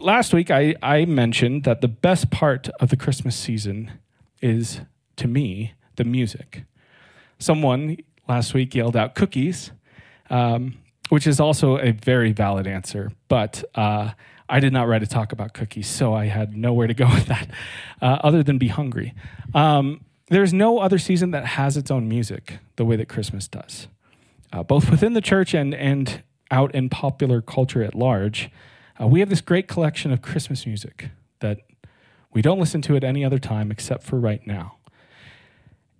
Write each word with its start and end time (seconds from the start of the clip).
last 0.00 0.32
week 0.32 0.50
I, 0.50 0.74
I 0.82 1.04
mentioned 1.04 1.64
that 1.64 1.80
the 1.80 1.88
best 1.88 2.30
part 2.30 2.68
of 2.80 2.90
the 2.90 2.96
Christmas 2.96 3.36
season 3.36 3.92
is, 4.40 4.80
to 5.16 5.28
me, 5.28 5.74
the 5.96 6.04
music. 6.04 6.64
Someone 7.38 7.96
last 8.28 8.54
week 8.54 8.74
yelled 8.74 8.96
out 8.96 9.14
cookies, 9.14 9.72
um, 10.30 10.78
which 11.08 11.26
is 11.26 11.40
also 11.40 11.78
a 11.78 11.92
very 11.92 12.32
valid 12.32 12.66
answer, 12.66 13.10
but 13.28 13.64
uh, 13.74 14.10
I 14.48 14.60
did 14.60 14.72
not 14.72 14.88
write 14.88 15.02
a 15.02 15.06
talk 15.06 15.32
about 15.32 15.52
cookies, 15.54 15.86
so 15.86 16.14
I 16.14 16.26
had 16.26 16.56
nowhere 16.56 16.86
to 16.86 16.94
go 16.94 17.06
with 17.14 17.26
that 17.26 17.48
uh, 18.00 18.18
other 18.22 18.42
than 18.42 18.58
be 18.58 18.68
hungry. 18.68 19.14
Um, 19.54 20.04
there's 20.28 20.52
no 20.52 20.78
other 20.78 20.98
season 20.98 21.30
that 21.30 21.44
has 21.44 21.76
its 21.76 21.90
own 21.90 22.08
music 22.08 22.58
the 22.76 22.84
way 22.84 22.96
that 22.96 23.08
Christmas 23.08 23.48
does, 23.48 23.88
uh, 24.52 24.62
both 24.62 24.90
within 24.90 25.14
the 25.14 25.22
church 25.22 25.54
and, 25.54 25.74
and 25.74 26.22
out 26.50 26.74
in 26.74 26.88
popular 26.88 27.40
culture 27.40 27.82
at 27.82 27.94
large. 27.94 28.50
Uh, 29.00 29.06
we 29.06 29.20
have 29.20 29.28
this 29.28 29.40
great 29.40 29.68
collection 29.68 30.12
of 30.12 30.22
Christmas 30.22 30.66
music 30.66 31.10
that 31.40 31.60
we 32.32 32.42
don't 32.42 32.58
listen 32.58 32.82
to 32.82 32.96
at 32.96 33.04
any 33.04 33.24
other 33.24 33.38
time 33.38 33.70
except 33.70 34.02
for 34.02 34.18
right 34.18 34.46
now. 34.46 34.76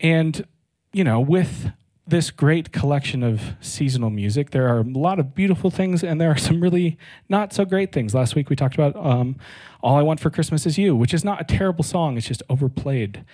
And, 0.01 0.47
you 0.93 1.05
know, 1.05 1.21
with 1.21 1.71
this 2.09 2.31
great 2.31 2.73
collection 2.73 3.23
of 3.23 3.55
seasonal 3.61 4.09
music. 4.09 4.51
There 4.51 4.67
are 4.67 4.79
a 4.79 4.83
lot 4.83 5.19
of 5.19 5.35
beautiful 5.35 5.71
things, 5.71 6.03
and 6.03 6.19
there 6.19 6.31
are 6.31 6.39
some 6.39 6.61
really 6.63 6.97
not 7.29 7.53
so 7.53 7.67
great 7.67 7.93
things. 7.93 8.15
Last 8.15 8.35
week 8.35 8.49
we 8.49 8.57
talked 8.57 8.75
about 8.75 8.97
um, 8.97 9.37
All 9.83 9.97
I 9.97 10.03
Want 10.03 10.19
for 10.19 10.31
Christmas 10.31 10.65
Is 10.65 10.79
You, 10.79 10.97
which 10.97 11.13
is 11.13 11.23
not 11.23 11.39
a 11.41 11.45
terrible 11.45 11.85
song, 11.85 12.17
it's 12.17 12.27
just 12.27 12.43
overplayed. 12.49 13.25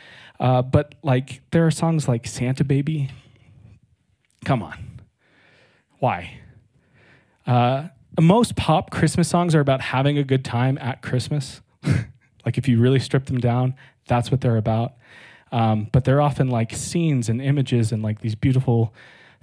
Uh, 0.40 0.60
but 0.60 0.96
like, 1.04 1.40
there 1.52 1.64
are 1.64 1.70
songs 1.70 2.08
like 2.08 2.26
Santa 2.26 2.64
Baby. 2.64 3.10
Come 4.44 4.60
on. 4.60 5.00
Why? 6.00 6.40
Uh, 7.46 7.88
most 8.22 8.56
pop 8.56 8.90
Christmas 8.90 9.28
songs 9.28 9.54
are 9.54 9.60
about 9.60 9.80
having 9.80 10.18
a 10.18 10.24
good 10.24 10.44
time 10.44 10.78
at 10.78 11.02
Christmas. 11.02 11.60
like, 12.44 12.58
if 12.58 12.68
you 12.68 12.80
really 12.80 13.00
strip 13.00 13.26
them 13.26 13.38
down, 13.38 13.74
that's 14.06 14.30
what 14.30 14.40
they're 14.40 14.56
about. 14.56 14.94
Um, 15.52 15.88
but 15.92 16.04
they're 16.04 16.20
often 16.20 16.48
like 16.48 16.74
scenes 16.74 17.28
and 17.28 17.40
images 17.40 17.92
and 17.92 18.02
like 18.02 18.20
these 18.20 18.34
beautiful 18.34 18.92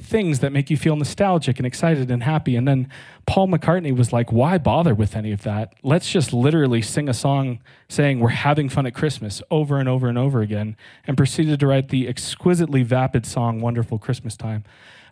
things 0.02 0.39
that 0.39 0.52
make 0.52 0.69
you 0.69 0.78
feel 0.78 0.95
nostalgic 0.95 1.59
and 1.59 1.66
excited 1.66 2.09
and 2.09 2.23
happy. 2.23 2.55
And 2.55 2.67
then 2.67 2.89
Paul 3.28 3.47
McCartney 3.47 3.95
was 3.95 4.11
like, 4.11 4.31
why 4.31 4.58
bother 4.58 4.95
with 4.95 5.16
any 5.16 5.31
of 5.31 5.44
that? 5.44 5.73
Let's 5.83 6.11
just 6.11 6.33
literally 6.33 6.81
sing 6.81 7.08
a 7.08 7.13
song 7.13 7.59
saying 7.88 8.19
we're 8.19 8.30
having 8.30 8.67
fun 8.67 8.85
at 8.85 8.94
Christmas 8.94 9.41
over 9.52 9.78
and 9.78 9.88
over 9.88 10.08
and 10.08 10.17
over 10.17 10.41
again, 10.41 10.75
and 11.06 11.16
proceeded 11.16 11.59
to 11.59 11.67
write 11.67 11.89
the 11.89 12.08
exquisitely 12.08 12.83
vapid 12.83 13.25
song 13.25 13.61
Wonderful 13.61 14.00
Christmas 14.00 14.35
Time, 14.35 14.63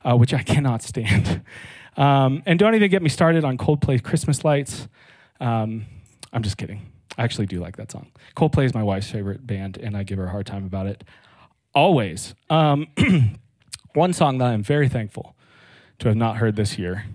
uh, 0.03 0.15
which 0.15 0.33
I 0.33 0.43
cannot 0.43 0.81
stand. 0.81 1.41
Um, 1.97 2.43
and 2.45 2.57
don't 2.57 2.75
even 2.75 2.89
get 2.89 3.01
me 3.01 3.09
started 3.09 3.43
on 3.43 3.57
Coldplay 3.57 4.01
Christmas 4.01 4.43
Lights. 4.43 4.87
Um, 5.39 5.85
I'm 6.31 6.43
just 6.43 6.57
kidding. 6.57 6.91
I 7.17 7.23
actually 7.23 7.47
do 7.47 7.59
like 7.59 7.77
that 7.77 7.91
song. 7.91 8.07
Coldplay 8.35 8.65
is 8.65 8.73
my 8.73 8.83
wife's 8.83 9.09
favorite 9.09 9.45
band, 9.45 9.77
and 9.77 9.97
I 9.97 10.03
give 10.03 10.17
her 10.17 10.25
a 10.25 10.29
hard 10.29 10.45
time 10.45 10.65
about 10.65 10.87
it. 10.87 11.03
Always. 11.73 12.33
Um, 12.49 12.87
one 13.93 14.13
song 14.13 14.37
that 14.37 14.45
I'm 14.45 14.63
very 14.63 14.87
thankful 14.87 15.35
to 15.99 16.07
have 16.07 16.17
not 16.17 16.37
heard 16.37 16.55
this 16.55 16.77
year. 16.77 17.05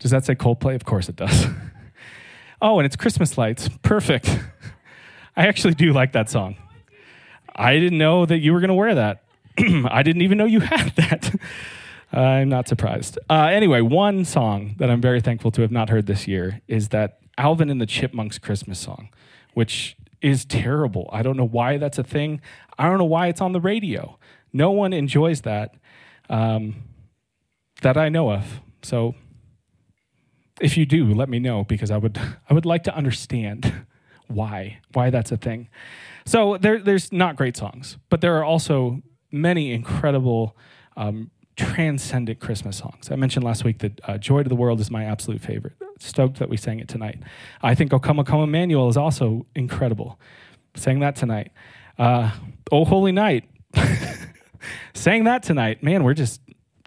Does 0.00 0.10
that 0.10 0.24
say 0.24 0.34
Coldplay? 0.34 0.74
Of 0.74 0.84
course 0.84 1.08
it 1.08 1.16
does. 1.16 1.46
oh, 2.62 2.78
and 2.78 2.86
it's 2.86 2.96
Christmas 2.96 3.38
lights. 3.38 3.68
Perfect. 3.82 4.28
I 5.36 5.46
actually 5.46 5.74
do 5.74 5.92
like 5.92 6.12
that 6.12 6.28
song. 6.30 6.56
I 7.54 7.74
didn't 7.78 7.98
know 7.98 8.26
that 8.26 8.38
you 8.38 8.52
were 8.52 8.60
going 8.60 8.68
to 8.68 8.74
wear 8.74 8.94
that. 8.96 9.22
I 9.58 10.02
didn't 10.02 10.22
even 10.22 10.38
know 10.38 10.46
you 10.46 10.60
had 10.60 10.90
that. 10.96 11.34
I'm 12.14 12.48
not 12.48 12.68
surprised. 12.68 13.18
Uh, 13.28 13.48
anyway, 13.50 13.80
one 13.80 14.24
song 14.24 14.76
that 14.78 14.90
I'm 14.90 15.00
very 15.00 15.20
thankful 15.20 15.50
to 15.52 15.62
have 15.62 15.72
not 15.72 15.90
heard 15.90 16.06
this 16.06 16.28
year 16.28 16.60
is 16.68 16.90
that 16.90 17.18
Alvin 17.36 17.70
and 17.70 17.80
the 17.80 17.86
Chipmunks 17.86 18.38
Christmas 18.38 18.78
song, 18.78 19.08
which 19.54 19.96
is 20.20 20.44
terrible. 20.44 21.10
I 21.12 21.22
don't 21.22 21.36
know 21.36 21.46
why 21.46 21.76
that's 21.76 21.98
a 21.98 22.04
thing. 22.04 22.40
I 22.78 22.88
don't 22.88 22.98
know 22.98 23.04
why 23.04 23.26
it's 23.26 23.40
on 23.40 23.52
the 23.52 23.60
radio. 23.60 24.18
No 24.52 24.70
one 24.70 24.92
enjoys 24.92 25.40
that 25.42 25.74
um, 26.30 26.76
that 27.82 27.96
I 27.96 28.08
know 28.08 28.30
of. 28.30 28.60
So 28.82 29.14
if 30.60 30.76
you 30.76 30.86
do, 30.86 31.12
let 31.12 31.28
me 31.28 31.38
know 31.40 31.64
because 31.64 31.90
I 31.90 31.96
would 31.96 32.18
I 32.48 32.54
would 32.54 32.66
like 32.66 32.84
to 32.84 32.94
understand 32.94 33.86
why 34.28 34.78
why 34.92 35.10
that's 35.10 35.32
a 35.32 35.36
thing. 35.36 35.68
So 36.26 36.56
there, 36.56 36.78
there's 36.78 37.12
not 37.12 37.36
great 37.36 37.56
songs, 37.56 37.98
but 38.08 38.20
there 38.20 38.36
are 38.36 38.44
also 38.44 39.02
many 39.30 39.72
incredible 39.72 40.56
um, 40.96 41.30
transcendent 41.56 42.40
Christmas 42.40 42.76
songs. 42.78 43.10
I 43.10 43.16
mentioned 43.16 43.44
last 43.44 43.64
week 43.64 43.78
that 43.78 44.00
uh, 44.04 44.18
Joy 44.18 44.42
to 44.42 44.48
the 44.48 44.56
World 44.56 44.80
is 44.80 44.90
my 44.90 45.04
absolute 45.04 45.40
favorite. 45.40 45.74
Stoked 45.98 46.38
that 46.38 46.48
we 46.48 46.56
sang 46.56 46.80
it 46.80 46.88
tonight. 46.88 47.22
I 47.62 47.74
think 47.74 47.92
O 47.92 47.98
Come, 47.98 48.18
O 48.18 48.24
Come 48.24 48.40
Emmanuel 48.40 48.88
is 48.88 48.96
also 48.96 49.46
incredible. 49.54 50.18
Sang 50.74 51.00
that 51.00 51.16
tonight. 51.16 51.52
Uh, 51.98 52.32
oh 52.72 52.84
Holy 52.84 53.12
Night. 53.12 53.44
sang 54.94 55.24
that 55.24 55.42
tonight. 55.42 55.82
Man, 55.82 56.02
we're 56.02 56.14
just 56.14 56.40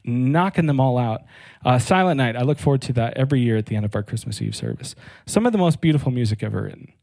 knocking 0.03 0.65
them 0.65 0.79
all 0.79 0.97
out. 0.97 1.21
Uh, 1.65 1.79
Silent 1.79 2.17
Night. 2.17 2.35
I 2.35 2.41
look 2.41 2.59
forward 2.59 2.81
to 2.83 2.93
that 2.93 3.15
every 3.17 3.41
year 3.41 3.57
at 3.57 3.67
the 3.67 3.75
end 3.75 3.85
of 3.85 3.95
our 3.95 4.03
Christmas 4.03 4.41
Eve 4.41 4.55
service. 4.55 4.95
Some 5.25 5.45
of 5.45 5.51
the 5.51 5.57
most 5.57 5.81
beautiful 5.81 6.11
music 6.11 6.43
ever 6.43 6.63
written. 6.63 6.93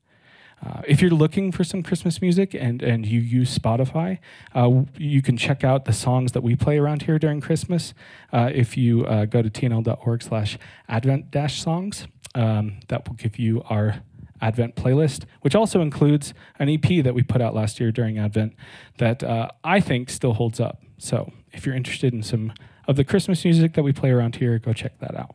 Uh, 0.65 0.81
if 0.87 1.03
you're 1.03 1.11
looking 1.11 1.53
for 1.53 1.65
some 1.65 1.83
Christmas 1.83 2.23
music 2.23 2.55
and, 2.55 2.83
and 2.83 3.05
you 3.05 3.21
use 3.21 3.57
Spotify, 3.57 4.19
uh, 4.55 4.83
you 4.97 5.21
can 5.21 5.37
check 5.37 5.63
out 5.63 5.85
the 5.85 5.93
songs 5.93 6.33
that 6.33 6.43
we 6.43 6.57
play 6.57 6.79
around 6.79 7.03
here 7.03 7.19
during 7.19 7.41
Christmas. 7.41 7.93
Uh, 8.33 8.51
if 8.53 8.77
you 8.77 9.05
uh, 9.05 9.25
go 9.27 9.43
to 9.43 9.51
tnl.org 9.51 10.23
slash 10.23 10.59
advent 10.89 11.31
dash 11.31 11.61
songs, 11.61 12.07
um, 12.35 12.81
that 12.89 13.09
will 13.09 13.17
give 13.17 13.39
you 13.39 13.63
our 13.69 14.03
Advent 14.41 14.77
playlist, 14.77 15.25
which 15.41 15.55
also 15.55 15.81
includes 15.81 16.35
an 16.59 16.69
EP 16.69 17.03
that 17.03 17.15
we 17.15 17.23
put 17.23 17.41
out 17.41 17.55
last 17.55 17.81
year 17.81 17.91
during 17.91 18.19
Advent 18.19 18.55
that 18.99 19.23
uh, 19.23 19.49
I 19.63 19.81
think 19.81 20.11
still 20.11 20.35
holds 20.35 20.61
up. 20.61 20.83
So 20.99 21.33
if 21.53 21.65
you're 21.65 21.75
interested 21.75 22.13
in 22.13 22.23
some 22.23 22.53
of 22.87 22.97
the 22.97 23.05
Christmas 23.05 23.43
music 23.45 23.73
that 23.75 23.83
we 23.83 23.93
play 23.93 24.11
around 24.11 24.37
here, 24.37 24.59
go 24.59 24.73
check 24.73 24.99
that 24.99 25.17
out. 25.17 25.35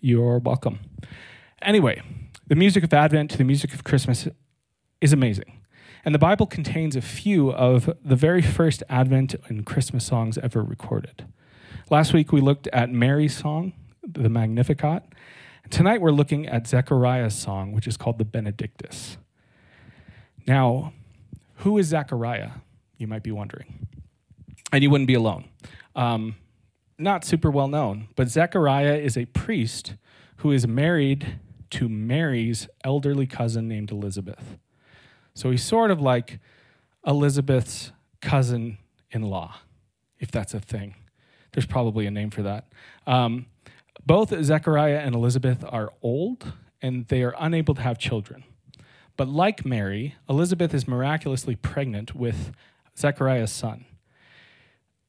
You're 0.00 0.38
welcome. 0.38 0.78
Anyway, 1.60 2.00
the 2.46 2.54
music 2.54 2.84
of 2.84 2.94
Advent 2.94 3.32
to 3.32 3.36
the 3.38 3.44
music 3.44 3.74
of 3.74 3.84
Christmas 3.84 4.26
is 5.00 5.12
amazing. 5.12 5.60
And 6.04 6.14
the 6.14 6.18
Bible 6.18 6.46
contains 6.46 6.96
a 6.96 7.00
few 7.00 7.50
of 7.52 7.90
the 8.04 8.16
very 8.16 8.42
first 8.42 8.82
Advent 8.88 9.34
and 9.46 9.66
Christmas 9.66 10.04
songs 10.04 10.38
ever 10.38 10.62
recorded. 10.62 11.26
Last 11.90 12.12
week 12.12 12.32
we 12.32 12.40
looked 12.40 12.68
at 12.68 12.90
Mary's 12.90 13.36
song, 13.36 13.72
the 14.02 14.28
Magnificat. 14.28 15.02
Tonight 15.70 16.00
we're 16.00 16.10
looking 16.12 16.46
at 16.46 16.66
Zechariah's 16.66 17.34
song, 17.34 17.72
which 17.72 17.86
is 17.86 17.96
called 17.96 18.18
the 18.18 18.24
Benedictus. 18.24 19.18
Now, 20.46 20.92
who 21.56 21.76
is 21.78 21.88
Zechariah? 21.88 22.50
You 22.96 23.06
might 23.06 23.22
be 23.22 23.32
wondering. 23.32 23.86
And 24.72 24.82
you 24.82 24.90
wouldn't 24.90 25.08
be 25.08 25.14
alone. 25.14 25.48
Um, 25.94 26.36
not 26.98 27.24
super 27.24 27.50
well 27.50 27.68
known, 27.68 28.08
but 28.16 28.28
Zechariah 28.28 28.96
is 28.96 29.16
a 29.16 29.26
priest 29.26 29.94
who 30.36 30.52
is 30.52 30.66
married 30.66 31.38
to 31.70 31.88
Mary's 31.88 32.68
elderly 32.82 33.26
cousin 33.26 33.68
named 33.68 33.90
Elizabeth. 33.90 34.58
So 35.38 35.52
he's 35.52 35.62
sort 35.62 35.92
of 35.92 36.00
like 36.00 36.40
Elizabeth's 37.06 37.92
cousin 38.20 38.78
in 39.12 39.22
law, 39.22 39.54
if 40.18 40.32
that's 40.32 40.52
a 40.52 40.58
thing. 40.58 40.96
There's 41.52 41.64
probably 41.64 42.06
a 42.06 42.10
name 42.10 42.30
for 42.30 42.42
that. 42.42 42.72
Um, 43.06 43.46
both 44.04 44.34
Zechariah 44.42 44.98
and 44.98 45.14
Elizabeth 45.14 45.64
are 45.68 45.92
old 46.02 46.54
and 46.82 47.06
they 47.06 47.22
are 47.22 47.36
unable 47.38 47.76
to 47.76 47.82
have 47.82 48.00
children. 48.00 48.42
But 49.16 49.28
like 49.28 49.64
Mary, 49.64 50.16
Elizabeth 50.28 50.74
is 50.74 50.88
miraculously 50.88 51.54
pregnant 51.54 52.16
with 52.16 52.50
Zechariah's 52.98 53.52
son. 53.52 53.84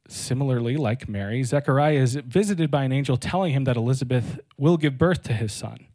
Similarly, 0.08 0.78
like 0.78 1.10
Mary, 1.10 1.42
Zechariah 1.42 2.02
is 2.02 2.14
visited 2.18 2.70
by 2.70 2.84
an 2.84 2.92
angel 2.92 3.18
telling 3.18 3.52
him 3.52 3.64
that 3.64 3.78
Elizabeth 3.78 4.40
will 4.60 4.78
give 4.78 4.96
birth 4.96 5.24
to 5.24 5.34
his 5.34 5.52
son. 5.52 5.88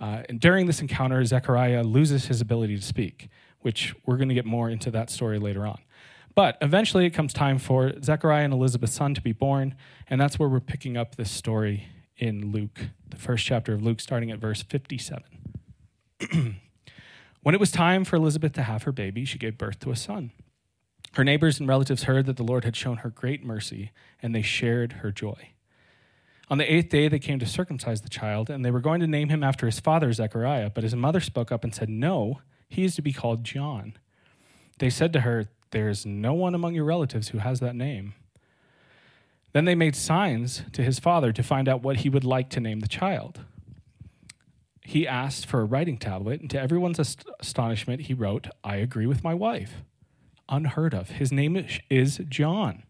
Uh, 0.00 0.22
and 0.28 0.38
during 0.38 0.66
this 0.66 0.80
encounter, 0.80 1.24
Zechariah 1.24 1.82
loses 1.82 2.26
his 2.26 2.40
ability 2.40 2.76
to 2.76 2.82
speak 2.82 3.28
which 3.62 3.94
we're 4.04 4.16
going 4.16 4.28
to 4.28 4.34
get 4.34 4.44
more 4.44 4.68
into 4.68 4.90
that 4.90 5.10
story 5.10 5.38
later 5.38 5.66
on. 5.66 5.80
But 6.34 6.56
eventually 6.60 7.06
it 7.06 7.10
comes 7.10 7.32
time 7.32 7.58
for 7.58 7.92
Zechariah 8.02 8.44
and 8.44 8.52
Elizabeth's 8.52 8.94
son 8.94 9.14
to 9.14 9.20
be 9.20 9.32
born, 9.32 9.74
and 10.08 10.20
that's 10.20 10.38
where 10.38 10.48
we're 10.48 10.60
picking 10.60 10.96
up 10.96 11.16
this 11.16 11.30
story 11.30 11.86
in 12.16 12.52
Luke, 12.52 12.88
the 13.08 13.16
first 13.16 13.44
chapter 13.44 13.74
of 13.74 13.82
Luke, 13.82 14.00
starting 14.00 14.30
at 14.30 14.38
verse 14.38 14.62
57. 14.62 15.22
when 17.42 17.54
it 17.54 17.60
was 17.60 17.70
time 17.70 18.04
for 18.04 18.16
Elizabeth 18.16 18.52
to 18.52 18.62
have 18.62 18.84
her 18.84 18.92
baby, 18.92 19.24
she 19.24 19.38
gave 19.38 19.58
birth 19.58 19.80
to 19.80 19.90
a 19.90 19.96
son. 19.96 20.30
Her 21.14 21.24
neighbors 21.24 21.60
and 21.60 21.68
relatives 21.68 22.04
heard 22.04 22.24
that 22.26 22.38
the 22.38 22.44
Lord 22.44 22.64
had 22.64 22.76
shown 22.76 22.98
her 22.98 23.10
great 23.10 23.44
mercy, 23.44 23.90
and 24.22 24.34
they 24.34 24.42
shared 24.42 24.94
her 24.94 25.12
joy. 25.12 25.50
On 26.48 26.58
the 26.58 26.72
eighth 26.72 26.88
day, 26.90 27.08
they 27.08 27.18
came 27.18 27.38
to 27.38 27.46
circumcise 27.46 28.00
the 28.00 28.08
child, 28.08 28.48
and 28.48 28.64
they 28.64 28.70
were 28.70 28.80
going 28.80 29.00
to 29.00 29.06
name 29.06 29.28
him 29.28 29.42
after 29.42 29.66
his 29.66 29.80
father, 29.80 30.12
Zechariah. 30.12 30.70
But 30.70 30.84
his 30.84 30.94
mother 30.94 31.20
spoke 31.20 31.52
up 31.52 31.64
and 31.64 31.74
said, 31.74 31.88
No 31.88 32.40
he 32.72 32.84
is 32.84 32.96
to 32.96 33.02
be 33.02 33.12
called 33.12 33.44
John. 33.44 33.94
They 34.78 34.90
said 34.90 35.12
to 35.12 35.20
her, 35.20 35.48
There 35.72 35.88
is 35.90 36.06
no 36.06 36.32
one 36.32 36.54
among 36.54 36.74
your 36.74 36.84
relatives 36.86 37.28
who 37.28 37.38
has 37.38 37.60
that 37.60 37.76
name. 37.76 38.14
Then 39.52 39.66
they 39.66 39.74
made 39.74 39.94
signs 39.94 40.62
to 40.72 40.82
his 40.82 40.98
father 40.98 41.32
to 41.32 41.42
find 41.42 41.68
out 41.68 41.82
what 41.82 41.98
he 41.98 42.08
would 42.08 42.24
like 42.24 42.48
to 42.50 42.60
name 42.60 42.80
the 42.80 42.88
child. 42.88 43.40
he 44.84 45.06
asked 45.06 45.46
for 45.46 45.60
a 45.60 45.64
writing 45.64 45.96
tablet, 45.96 46.40
and 46.40 46.50
to 46.50 46.60
everyone's 46.60 46.98
ast- 46.98 47.24
astonishment, 47.38 48.02
he 48.02 48.14
wrote, 48.14 48.48
I 48.64 48.76
agree 48.76 49.06
with 49.06 49.22
my 49.22 49.34
wife. 49.34 49.82
Unheard 50.48 50.92
of. 50.94 51.10
His 51.10 51.30
name 51.30 51.64
is 51.88 52.20
John. 52.28 52.82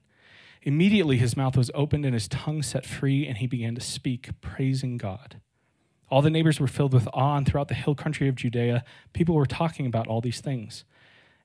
Immediately 0.63 1.19
his 1.19 1.37
mouth 1.37 1.57
was 1.57 1.71
opened 1.75 2.05
and 2.05 2.15
his 2.15 2.29
tongue 2.29 2.63
set 2.63 2.87
free, 2.87 3.27
and 3.27 3.39
he 3.39 3.47
began 3.47 3.75
to 3.75 3.81
speak, 3.81 4.31
praising 4.41 4.97
God. 4.97 5.41
All 6.13 6.21
the 6.21 6.29
neighbors 6.29 6.61
were 6.61 6.69
filled 6.69 6.93
with 6.93 7.09
awe, 7.15 7.39
and 7.39 7.47
throughout 7.47 7.69
the 7.69 7.75
hill 7.75 7.95
country 7.95 8.29
of 8.29 8.35
Judea, 8.35 8.85
people 9.15 9.35
were 9.35 9.47
talking 9.47 9.87
about 9.87 10.07
all 10.07 10.21
these 10.21 10.43
things. 10.43 10.85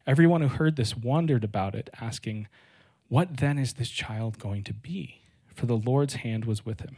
Everyone 0.05 0.41
who 0.41 0.49
heard 0.49 0.75
this 0.75 0.93
wondered 0.93 1.45
about 1.45 1.73
it, 1.73 1.89
asking, 2.01 2.49
What 3.07 3.37
then 3.37 3.57
is 3.57 3.75
this 3.75 3.89
child 3.89 4.39
going 4.39 4.65
to 4.65 4.73
be? 4.73 5.21
For 5.55 5.67
the 5.67 5.77
Lord's 5.77 6.15
hand 6.15 6.43
was 6.43 6.65
with 6.65 6.81
him. 6.81 6.97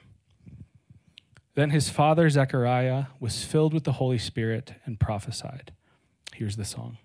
Then 1.54 1.70
his 1.70 1.92
father, 1.92 2.28
Zechariah, 2.28 3.06
was 3.20 3.44
filled 3.44 3.76
with 3.76 3.84
the 3.84 3.94
Holy 3.94 4.18
Spirit 4.18 4.74
and 4.84 5.00
prophesied. 5.00 5.72
Here's 6.34 6.58
the 6.58 6.66
song 6.66 6.98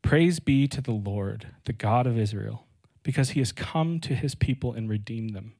Praise 0.00 0.40
be 0.40 0.68
to 0.68 0.80
the 0.80 0.92
Lord, 0.92 1.48
the 1.66 1.74
God 1.74 2.06
of 2.06 2.18
Israel 2.18 2.64
because 3.02 3.30
he 3.30 3.40
has 3.40 3.52
come 3.52 3.98
to 4.00 4.14
his 4.14 4.34
people 4.34 4.72
and 4.72 4.88
redeemed 4.88 5.34
them. 5.34 5.54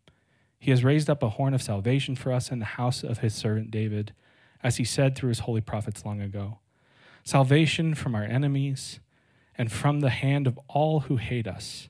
He 0.61 0.71
has 0.71 0.85
raised 0.85 1.09
up 1.09 1.23
a 1.23 1.31
horn 1.31 1.55
of 1.55 1.63
salvation 1.63 2.15
for 2.15 2.33
us 2.33 2.53
in 2.53 2.59
the 2.59 2.65
house 2.67 3.03
of 3.03 3.19
his 3.19 3.35
servant 3.35 3.71
David, 3.71 4.13
as 4.63 4.77
he 4.77 4.85
said 4.85 5.17
through 5.17 5.31
his 5.31 5.41
holy 5.41 5.63
prophets 5.63 6.05
long 6.05 6.21
ago 6.21 6.59
salvation 7.23 7.95
from 7.95 8.15
our 8.15 8.25
enemies 8.25 8.99
and 9.57 9.71
from 9.71 10.01
the 10.01 10.11
hand 10.11 10.47
of 10.47 10.59
all 10.69 11.01
who 11.01 11.17
hate 11.17 11.47
us, 11.47 11.89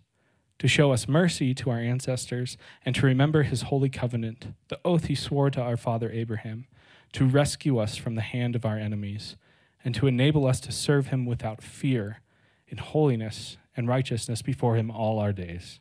to 0.58 0.66
show 0.66 0.92
us 0.92 1.08
mercy 1.08 1.54
to 1.54 1.70
our 1.70 1.78
ancestors 1.78 2.56
and 2.84 2.94
to 2.94 3.06
remember 3.06 3.44
his 3.44 3.62
holy 3.62 3.88
covenant, 3.88 4.54
the 4.68 4.80
oath 4.84 5.04
he 5.06 5.14
swore 5.14 5.50
to 5.50 5.60
our 5.60 5.76
father 5.76 6.10
Abraham, 6.10 6.66
to 7.12 7.24
rescue 7.24 7.78
us 7.78 7.96
from 7.96 8.16
the 8.16 8.20
hand 8.20 8.56
of 8.56 8.66
our 8.66 8.76
enemies, 8.76 9.36
and 9.84 9.94
to 9.94 10.06
enable 10.06 10.46
us 10.46 10.60
to 10.60 10.72
serve 10.72 11.08
him 11.08 11.26
without 11.26 11.62
fear 11.62 12.20
in 12.68 12.78
holiness 12.78 13.56
and 13.76 13.88
righteousness 13.88 14.42
before 14.42 14.76
him 14.76 14.90
all 14.90 15.18
our 15.18 15.32
days. 15.32 15.80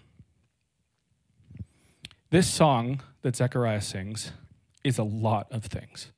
This 2.31 2.47
song 2.47 3.01
that 3.23 3.35
Zechariah 3.35 3.81
sings 3.81 4.31
is 4.85 4.97
a 4.97 5.03
lot 5.03 5.51
of 5.51 5.65
things. 5.65 6.13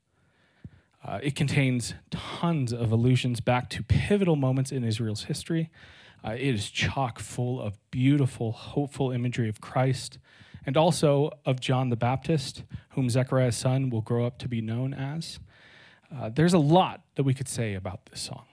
Uh, 1.04 1.20
it 1.24 1.36
contains 1.36 1.96
tons 2.12 2.72
of 2.72 2.92
allusions 2.92 3.40
back 3.40 3.68
to 3.72 3.82
pivotal 3.82 4.36
moments 4.36 4.72
in 4.72 4.84
Israel's 4.84 5.24
history. 5.24 5.72
Uh, 6.24 6.34
it 6.34 6.54
is 6.54 6.70
chock 6.70 7.18
full 7.18 7.60
of 7.60 7.80
beautiful, 7.90 8.52
hopeful 8.52 9.10
imagery 9.10 9.50
of 9.50 9.60
Christ 9.60 10.20
and 10.68 10.78
also 10.78 11.32
of 11.48 11.60
John 11.60 11.90
the 11.90 11.96
Baptist, 11.96 12.62
whom 12.90 13.10
Zechariah's 13.10 13.58
son 13.58 13.90
will 13.90 14.02
grow 14.02 14.28
up 14.28 14.38
to 14.38 14.48
be 14.48 14.62
known 14.62 14.94
as. 14.94 15.40
Uh, 16.16 16.30
there's 16.30 16.54
a 16.54 16.60
lot 16.60 17.02
that 17.16 17.24
we 17.24 17.34
could 17.34 17.48
say 17.48 17.74
about 17.74 18.06
this 18.12 18.22
song. 18.22 18.46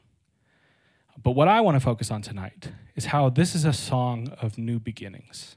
But 1.22 1.32
what 1.32 1.46
I 1.46 1.60
want 1.60 1.76
to 1.76 1.80
focus 1.80 2.10
on 2.10 2.22
tonight 2.22 2.72
is 2.96 3.04
how 3.04 3.28
this 3.28 3.54
is 3.54 3.66
a 3.66 3.74
song 3.74 4.28
of 4.40 4.56
new 4.56 4.80
beginnings. 4.80 5.56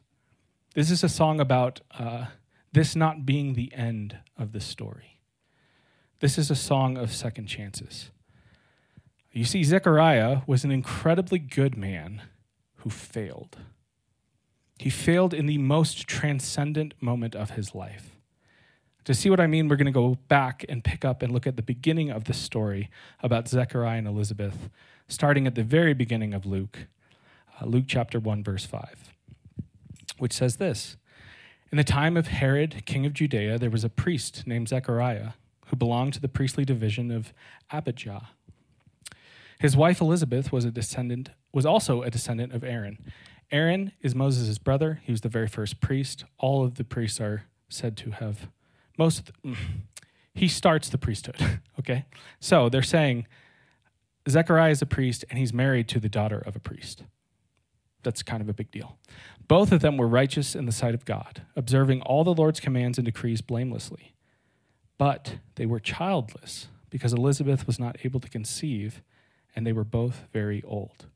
This 0.73 0.89
is 0.89 1.03
a 1.03 1.09
song 1.09 1.39
about 1.39 1.81
uh, 1.97 2.25
this 2.71 2.95
not 2.95 3.25
being 3.25 3.53
the 3.53 3.71
end 3.73 4.17
of 4.37 4.53
the 4.53 4.59
story. 4.59 5.19
This 6.19 6.37
is 6.37 6.49
a 6.49 6.55
song 6.55 6.97
of 6.97 7.13
second 7.13 7.45
chances. 7.45 8.09
You 9.31 9.45
see, 9.45 9.63
Zechariah 9.63 10.41
was 10.47 10.63
an 10.63 10.71
incredibly 10.71 11.37
good 11.37 11.77
man 11.77 12.23
who 12.77 12.89
failed. 12.89 13.57
He 14.79 14.89
failed 14.89 15.33
in 15.33 15.45
the 15.45 15.59
most 15.59 16.07
transcendent 16.07 16.95
moment 16.99 17.35
of 17.35 17.51
his 17.51 17.75
life. 17.75 18.17
To 19.05 19.13
see 19.13 19.29
what 19.29 19.39
I 19.39 19.47
mean, 19.47 19.67
we're 19.67 19.75
going 19.75 19.85
to 19.85 19.91
go 19.91 20.17
back 20.27 20.65
and 20.67 20.83
pick 20.83 21.05
up 21.05 21.21
and 21.21 21.31
look 21.31 21.45
at 21.45 21.55
the 21.55 21.61
beginning 21.61 22.09
of 22.09 22.23
the 22.23 22.33
story 22.33 22.89
about 23.21 23.47
Zechariah 23.47 23.99
and 23.99 24.07
Elizabeth 24.07 24.69
starting 25.07 25.45
at 25.45 25.55
the 25.55 25.63
very 25.63 25.93
beginning 25.93 26.33
of 26.33 26.45
Luke, 26.45 26.87
uh, 27.61 27.65
Luke 27.65 27.85
chapter 27.87 28.19
1, 28.19 28.43
verse 28.43 28.65
5, 28.65 29.12
which 30.17 30.33
says 30.33 30.57
this 30.57 30.97
In 31.71 31.77
the 31.77 31.83
time 31.83 32.17
of 32.17 32.27
Herod, 32.27 32.85
king 32.85 33.05
of 33.05 33.13
Judea, 33.13 33.57
there 33.57 33.69
was 33.69 33.83
a 33.83 33.89
priest 33.89 34.45
named 34.45 34.69
Zechariah 34.69 35.31
who 35.67 35.75
belonged 35.75 36.13
to 36.13 36.21
the 36.21 36.27
priestly 36.27 36.65
division 36.65 37.11
of 37.11 37.33
Abijah. 37.71 38.29
His 39.59 39.77
wife 39.77 40.01
Elizabeth 40.01 40.51
was 40.51 40.65
a 40.65 40.71
descendant 40.71 41.29
was 41.53 41.65
also 41.65 42.01
a 42.01 42.09
descendant 42.09 42.51
of 42.51 42.63
Aaron. 42.63 42.97
Aaron 43.51 43.91
is 44.01 44.15
Moses' 44.15 44.57
brother. 44.57 44.99
He 45.03 45.11
was 45.11 45.21
the 45.21 45.29
very 45.29 45.47
first 45.47 45.79
priest. 45.79 46.25
All 46.39 46.65
of 46.65 46.75
the 46.75 46.83
priests 46.83 47.21
are 47.21 47.43
said 47.69 47.95
to 47.97 48.11
have 48.11 48.47
most 48.97 49.27
the, 49.27 49.33
mm, 49.45 49.57
he 50.33 50.47
starts 50.47 50.89
the 50.89 50.97
priesthood, 50.97 51.37
okay? 51.79 52.05
So 52.39 52.69
they're 52.69 52.81
saying 52.81 53.27
Zechariah 54.27 54.71
is 54.71 54.81
a 54.81 54.85
priest 54.85 55.25
and 55.29 55.37
he's 55.37 55.53
married 55.53 55.87
to 55.89 55.99
the 55.99 56.09
daughter 56.09 56.39
of 56.39 56.55
a 56.55 56.59
priest. 56.59 57.03
That's 58.01 58.23
kind 58.23 58.41
of 58.41 58.49
a 58.49 58.53
big 58.53 58.71
deal. 58.71 58.97
Both 59.47 59.71
of 59.71 59.81
them 59.81 59.97
were 59.97 60.07
righteous 60.07 60.55
in 60.55 60.65
the 60.65 60.71
sight 60.71 60.93
of 60.93 61.05
God, 61.05 61.41
observing 61.55 62.01
all 62.01 62.23
the 62.23 62.33
Lord's 62.33 62.59
commands 62.59 62.97
and 62.97 63.05
decrees 63.05 63.41
blamelessly. 63.41 64.13
But 64.97 65.37
they 65.55 65.65
were 65.65 65.79
childless 65.79 66.67
because 66.89 67.13
Elizabeth 67.13 67.67
was 67.67 67.79
not 67.79 67.97
able 68.03 68.19
to 68.19 68.29
conceive, 68.29 69.01
and 69.55 69.65
they 69.65 69.73
were 69.73 69.83
both 69.83 70.25
very 70.31 70.61
old. 70.63 71.07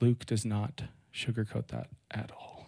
Luke 0.00 0.26
does 0.26 0.44
not 0.44 0.84
sugarcoat 1.12 1.68
that 1.68 1.88
at 2.10 2.30
all. 2.32 2.66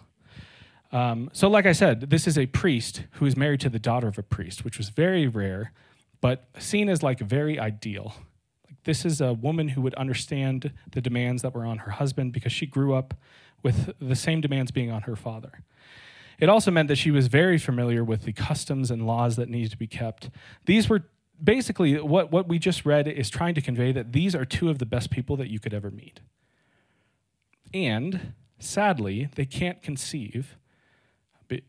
Um, 0.92 1.30
so, 1.32 1.48
like 1.48 1.66
I 1.66 1.72
said, 1.72 2.10
this 2.10 2.26
is 2.26 2.38
a 2.38 2.46
priest 2.46 3.04
who 3.12 3.26
is 3.26 3.36
married 3.36 3.60
to 3.60 3.68
the 3.68 3.78
daughter 3.78 4.08
of 4.08 4.18
a 4.18 4.22
priest, 4.22 4.64
which 4.64 4.78
was 4.78 4.88
very 4.88 5.26
rare, 5.26 5.72
but 6.20 6.48
seen 6.58 6.88
as 6.88 7.02
like 7.02 7.18
very 7.20 7.58
ideal 7.58 8.14
Like, 8.64 8.82
this 8.84 9.04
is 9.04 9.20
a 9.20 9.34
woman 9.34 9.68
who 9.68 9.82
would 9.82 9.94
understand 9.94 10.72
the 10.92 11.00
demands 11.00 11.42
that 11.42 11.54
were 11.54 11.66
on 11.66 11.78
her 11.78 11.90
husband 11.92 12.32
because 12.32 12.52
she 12.52 12.66
grew 12.66 12.94
up 12.94 13.14
with 13.62 13.92
the 14.00 14.16
same 14.16 14.40
demands 14.40 14.70
being 14.70 14.90
on 14.90 15.02
her 15.02 15.16
father. 15.16 15.62
It 16.38 16.48
also 16.48 16.70
meant 16.70 16.88
that 16.88 16.96
she 16.96 17.10
was 17.10 17.28
very 17.28 17.58
familiar 17.58 18.04
with 18.04 18.22
the 18.24 18.32
customs 18.32 18.90
and 18.90 19.06
laws 19.06 19.36
that 19.36 19.48
needed 19.48 19.70
to 19.70 19.78
be 19.78 19.86
kept. 19.86 20.30
These 20.66 20.88
were 20.88 21.04
basically 21.42 21.98
what, 22.00 22.30
what 22.30 22.48
we 22.48 22.58
just 22.58 22.84
read 22.84 23.08
is 23.08 23.30
trying 23.30 23.54
to 23.54 23.60
convey 23.60 23.92
that 23.92 24.12
these 24.12 24.34
are 24.34 24.44
two 24.44 24.68
of 24.68 24.78
the 24.78 24.86
best 24.86 25.10
people 25.10 25.36
that 25.36 25.48
you 25.48 25.58
could 25.58 25.72
ever 25.72 25.90
meet. 25.90 26.20
And 27.72 28.34
sadly, 28.58 29.28
they 29.34 29.44
can't 29.44 29.82
conceive 29.82 30.56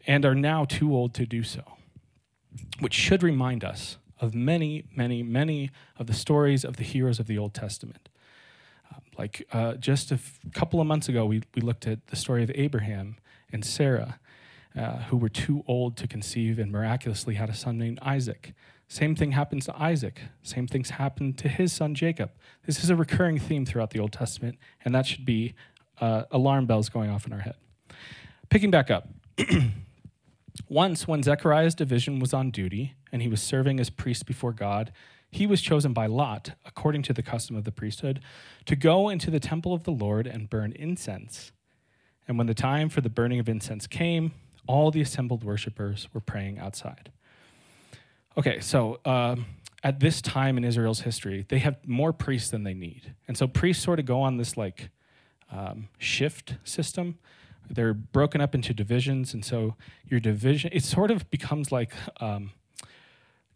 and 0.05 0.25
are 0.25 0.35
now 0.35 0.65
too 0.65 0.95
old 0.95 1.13
to 1.15 1.25
do 1.25 1.43
so, 1.43 1.63
which 2.79 2.93
should 2.93 3.23
remind 3.23 3.63
us 3.63 3.97
of 4.19 4.33
many, 4.33 4.85
many, 4.95 5.21
many 5.21 5.69
of 5.97 6.07
the 6.07 6.13
stories 6.13 6.63
of 6.65 6.77
the 6.77 6.83
heroes 6.83 7.19
of 7.19 7.27
the 7.27 7.37
Old 7.37 7.53
Testament. 7.53 8.09
Um, 8.93 9.01
like 9.17 9.47
uh, 9.51 9.73
just 9.73 10.11
a 10.11 10.15
f- 10.15 10.39
couple 10.53 10.79
of 10.79 10.87
months 10.87 11.09
ago, 11.09 11.25
we, 11.25 11.43
we 11.55 11.61
looked 11.61 11.87
at 11.87 12.07
the 12.07 12.15
story 12.15 12.43
of 12.43 12.51
Abraham 12.55 13.17
and 13.51 13.65
Sarah, 13.65 14.19
uh, 14.75 14.97
who 15.03 15.17
were 15.17 15.29
too 15.29 15.63
old 15.67 15.97
to 15.97 16.07
conceive 16.07 16.59
and 16.59 16.71
miraculously 16.71 17.35
had 17.35 17.49
a 17.49 17.53
son 17.53 17.77
named 17.77 17.99
Isaac. 18.01 18.53
Same 18.87 19.15
thing 19.15 19.31
happens 19.31 19.65
to 19.65 19.81
Isaac. 19.81 20.21
Same 20.43 20.67
things 20.67 20.91
happen 20.91 21.33
to 21.33 21.49
his 21.49 21.73
son 21.73 21.93
Jacob. 21.93 22.31
This 22.65 22.83
is 22.83 22.89
a 22.89 22.95
recurring 22.95 23.37
theme 23.37 23.65
throughout 23.65 23.89
the 23.89 23.99
Old 23.99 24.13
Testament, 24.13 24.57
and 24.85 24.95
that 24.95 25.05
should 25.05 25.25
be 25.25 25.55
uh, 25.99 26.23
alarm 26.31 26.67
bells 26.67 26.89
going 26.89 27.09
off 27.09 27.25
in 27.25 27.33
our 27.33 27.39
head. 27.39 27.55
Picking 28.49 28.71
back 28.71 28.89
up. 28.89 29.09
Once, 30.69 31.07
when 31.07 31.21
Zechariah's 31.21 31.75
division 31.75 32.19
was 32.19 32.33
on 32.33 32.49
duty 32.49 32.95
and 33.11 33.21
he 33.21 33.27
was 33.27 33.41
serving 33.41 33.79
as 33.79 33.89
priest 33.89 34.25
before 34.25 34.53
God, 34.53 34.91
he 35.37 35.47
was 35.47 35.61
chosen 35.61 35.93
by 35.93 36.05
Lot, 36.05 36.51
according 36.65 37.03
to 37.03 37.13
the 37.13 37.23
custom 37.23 37.55
of 37.55 37.63
the 37.63 37.71
priesthood, 37.71 38.21
to 38.65 38.75
go 38.75 39.09
into 39.09 39.31
the 39.31 39.39
temple 39.39 39.73
of 39.73 39.83
the 39.83 39.91
Lord 39.91 40.27
and 40.27 40.49
burn 40.49 40.73
incense. 40.73 41.51
And 42.27 42.37
when 42.37 42.47
the 42.47 42.53
time 42.53 42.89
for 42.89 43.01
the 43.01 43.09
burning 43.09 43.39
of 43.39 43.47
incense 43.47 43.87
came, 43.87 44.33
all 44.67 44.91
the 44.91 45.01
assembled 45.01 45.43
worshippers 45.43 46.07
were 46.13 46.19
praying 46.19 46.59
outside. 46.59 47.11
Okay, 48.37 48.59
so 48.59 48.99
um, 49.05 49.45
at 49.83 49.99
this 49.99 50.21
time 50.21 50.57
in 50.57 50.63
Israel's 50.63 51.01
history, 51.01 51.45
they 51.47 51.59
have 51.59 51.77
more 51.87 52.11
priests 52.11 52.49
than 52.49 52.63
they 52.63 52.73
need. 52.73 53.15
And 53.27 53.37
so 53.37 53.47
priests 53.47 53.83
sort 53.83 53.99
of 53.99 54.05
go 54.05 54.21
on 54.21 54.37
this 54.37 54.57
like 54.57 54.89
um, 55.51 55.87
shift 55.97 56.55
system 56.63 57.17
they're 57.69 57.93
broken 57.93 58.41
up 58.41 58.55
into 58.55 58.73
divisions, 58.73 59.33
and 59.33 59.43
so 59.43 59.75
your 60.07 60.19
division 60.19 60.69
it 60.73 60.83
sort 60.83 61.11
of 61.11 61.29
becomes 61.29 61.71
like 61.71 61.91
um, 62.19 62.51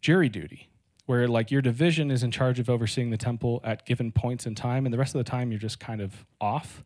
jury 0.00 0.28
duty. 0.28 0.68
Where 1.06 1.26
like 1.26 1.50
your 1.50 1.62
division 1.62 2.10
is 2.10 2.22
in 2.22 2.30
charge 2.30 2.58
of 2.58 2.70
overseeing 2.70 3.10
the 3.10 3.16
temple 3.16 3.60
at 3.64 3.84
given 3.86 4.12
points 4.12 4.46
in 4.46 4.54
time, 4.54 4.86
and 4.86 4.92
the 4.92 4.98
rest 4.98 5.14
of 5.14 5.18
the 5.18 5.30
time 5.30 5.50
you're 5.50 5.58
just 5.58 5.80
kind 5.80 6.00
of 6.00 6.24
off. 6.40 6.84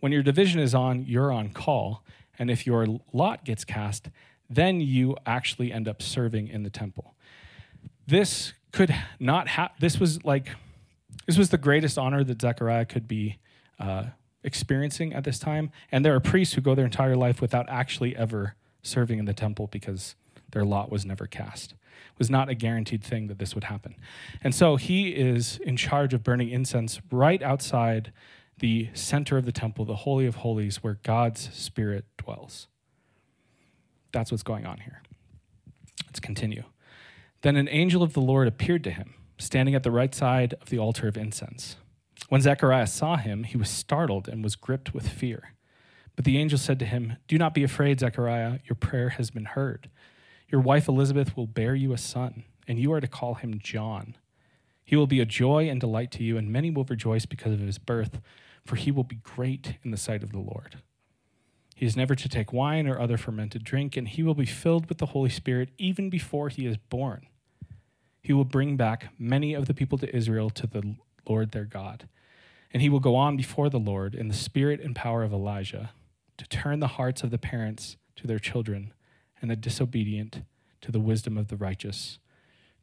When 0.00 0.12
your 0.12 0.22
division 0.22 0.60
is 0.60 0.74
on, 0.74 1.04
you're 1.06 1.32
on 1.32 1.50
call, 1.50 2.04
and 2.38 2.50
if 2.50 2.66
your 2.66 2.86
lot 3.12 3.44
gets 3.44 3.64
cast, 3.64 4.10
then 4.48 4.80
you 4.80 5.16
actually 5.26 5.72
end 5.72 5.88
up 5.88 6.00
serving 6.00 6.48
in 6.48 6.62
the 6.62 6.70
temple. 6.70 7.14
This 8.06 8.54
could 8.72 8.94
not 9.18 9.48
have. 9.48 9.72
This 9.78 10.00
was 10.00 10.24
like, 10.24 10.50
this 11.26 11.36
was 11.36 11.50
the 11.50 11.58
greatest 11.58 11.98
honor 11.98 12.24
that 12.24 12.40
Zechariah 12.40 12.86
could 12.86 13.06
be 13.06 13.38
uh, 13.78 14.04
experiencing 14.42 15.12
at 15.12 15.24
this 15.24 15.38
time. 15.38 15.70
And 15.92 16.04
there 16.04 16.14
are 16.14 16.20
priests 16.20 16.54
who 16.54 16.60
go 16.60 16.74
their 16.74 16.84
entire 16.84 17.16
life 17.16 17.40
without 17.40 17.68
actually 17.68 18.16
ever 18.16 18.54
serving 18.82 19.18
in 19.18 19.24
the 19.26 19.34
temple 19.34 19.66
because 19.66 20.14
their 20.52 20.64
lot 20.64 20.90
was 20.90 21.04
never 21.04 21.26
cast. 21.26 21.74
Was 22.18 22.30
not 22.30 22.48
a 22.48 22.54
guaranteed 22.54 23.02
thing 23.04 23.28
that 23.28 23.38
this 23.38 23.54
would 23.54 23.64
happen. 23.64 23.94
And 24.42 24.54
so 24.54 24.76
he 24.76 25.10
is 25.10 25.58
in 25.58 25.76
charge 25.76 26.14
of 26.14 26.22
burning 26.22 26.50
incense 26.50 27.00
right 27.10 27.42
outside 27.42 28.12
the 28.58 28.88
center 28.92 29.36
of 29.36 29.44
the 29.44 29.52
temple, 29.52 29.84
the 29.84 29.96
Holy 29.96 30.26
of 30.26 30.36
Holies, 30.36 30.82
where 30.82 30.98
God's 31.02 31.54
Spirit 31.54 32.04
dwells. 32.16 32.66
That's 34.12 34.30
what's 34.30 34.42
going 34.42 34.66
on 34.66 34.78
here. 34.78 35.02
Let's 36.06 36.20
continue. 36.20 36.64
Then 37.42 37.56
an 37.56 37.68
angel 37.68 38.02
of 38.02 38.14
the 38.14 38.20
Lord 38.20 38.48
appeared 38.48 38.82
to 38.84 38.90
him, 38.90 39.14
standing 39.38 39.74
at 39.74 39.82
the 39.82 39.90
right 39.90 40.14
side 40.14 40.54
of 40.60 40.70
the 40.70 40.78
altar 40.78 41.06
of 41.06 41.16
incense. 41.16 41.76
When 42.28 42.40
Zechariah 42.40 42.88
saw 42.88 43.16
him, 43.16 43.44
he 43.44 43.56
was 43.56 43.70
startled 43.70 44.28
and 44.28 44.42
was 44.42 44.56
gripped 44.56 44.92
with 44.92 45.08
fear. 45.08 45.54
But 46.16 46.24
the 46.24 46.38
angel 46.38 46.58
said 46.58 46.80
to 46.80 46.84
him, 46.84 47.16
Do 47.28 47.38
not 47.38 47.54
be 47.54 47.62
afraid, 47.62 48.00
Zechariah. 48.00 48.58
Your 48.64 48.74
prayer 48.74 49.10
has 49.10 49.30
been 49.30 49.44
heard. 49.44 49.88
Your 50.50 50.60
wife 50.62 50.88
Elizabeth 50.88 51.36
will 51.36 51.46
bear 51.46 51.74
you 51.74 51.92
a 51.92 51.98
son, 51.98 52.44
and 52.66 52.78
you 52.78 52.90
are 52.92 53.00
to 53.00 53.06
call 53.06 53.34
him 53.34 53.60
John. 53.62 54.16
He 54.82 54.96
will 54.96 55.06
be 55.06 55.20
a 55.20 55.26
joy 55.26 55.68
and 55.68 55.78
delight 55.78 56.10
to 56.12 56.24
you, 56.24 56.38
and 56.38 56.50
many 56.50 56.70
will 56.70 56.84
rejoice 56.84 57.26
because 57.26 57.52
of 57.52 57.60
his 57.60 57.76
birth, 57.76 58.20
for 58.64 58.76
he 58.76 58.90
will 58.90 59.04
be 59.04 59.16
great 59.16 59.74
in 59.82 59.90
the 59.90 59.98
sight 59.98 60.22
of 60.22 60.32
the 60.32 60.38
Lord. 60.38 60.76
He 61.74 61.84
is 61.84 61.96
never 61.96 62.14
to 62.14 62.28
take 62.28 62.52
wine 62.52 62.88
or 62.88 62.98
other 62.98 63.18
fermented 63.18 63.62
drink, 63.62 63.94
and 63.94 64.08
he 64.08 64.22
will 64.22 64.34
be 64.34 64.46
filled 64.46 64.88
with 64.88 64.98
the 64.98 65.06
Holy 65.06 65.28
Spirit 65.28 65.68
even 65.76 66.08
before 66.08 66.48
he 66.48 66.64
is 66.64 66.78
born. 66.78 67.26
He 68.22 68.32
will 68.32 68.44
bring 68.44 68.76
back 68.76 69.12
many 69.18 69.52
of 69.52 69.66
the 69.66 69.74
people 69.74 69.98
to 69.98 70.16
Israel 70.16 70.48
to 70.50 70.66
the 70.66 70.96
Lord 71.28 71.52
their 71.52 71.64
God. 71.64 72.08
And 72.72 72.82
he 72.82 72.88
will 72.88 73.00
go 73.00 73.16
on 73.16 73.36
before 73.36 73.68
the 73.70 73.78
Lord 73.78 74.14
in 74.14 74.28
the 74.28 74.34
spirit 74.34 74.80
and 74.80 74.96
power 74.96 75.22
of 75.22 75.32
Elijah 75.32 75.90
to 76.38 76.48
turn 76.48 76.80
the 76.80 76.88
hearts 76.88 77.22
of 77.22 77.30
the 77.30 77.38
parents 77.38 77.96
to 78.16 78.26
their 78.26 78.38
children 78.38 78.92
and 79.40 79.50
the 79.50 79.56
disobedient 79.56 80.42
to 80.80 80.92
the 80.92 81.00
wisdom 81.00 81.36
of 81.36 81.48
the 81.48 81.56
righteous, 81.56 82.18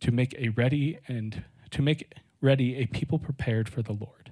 to 0.02 0.12
make 0.12 0.36
a 0.38 0.50
ready 0.50 1.00
and 1.08 1.44
to 1.72 1.82
make 1.82 2.14
ready 2.42 2.78
a 2.78 2.86
people 2.86 3.20
prepared 3.20 3.70
for 3.70 3.82
the 3.82 3.94
Lord. 3.94 4.32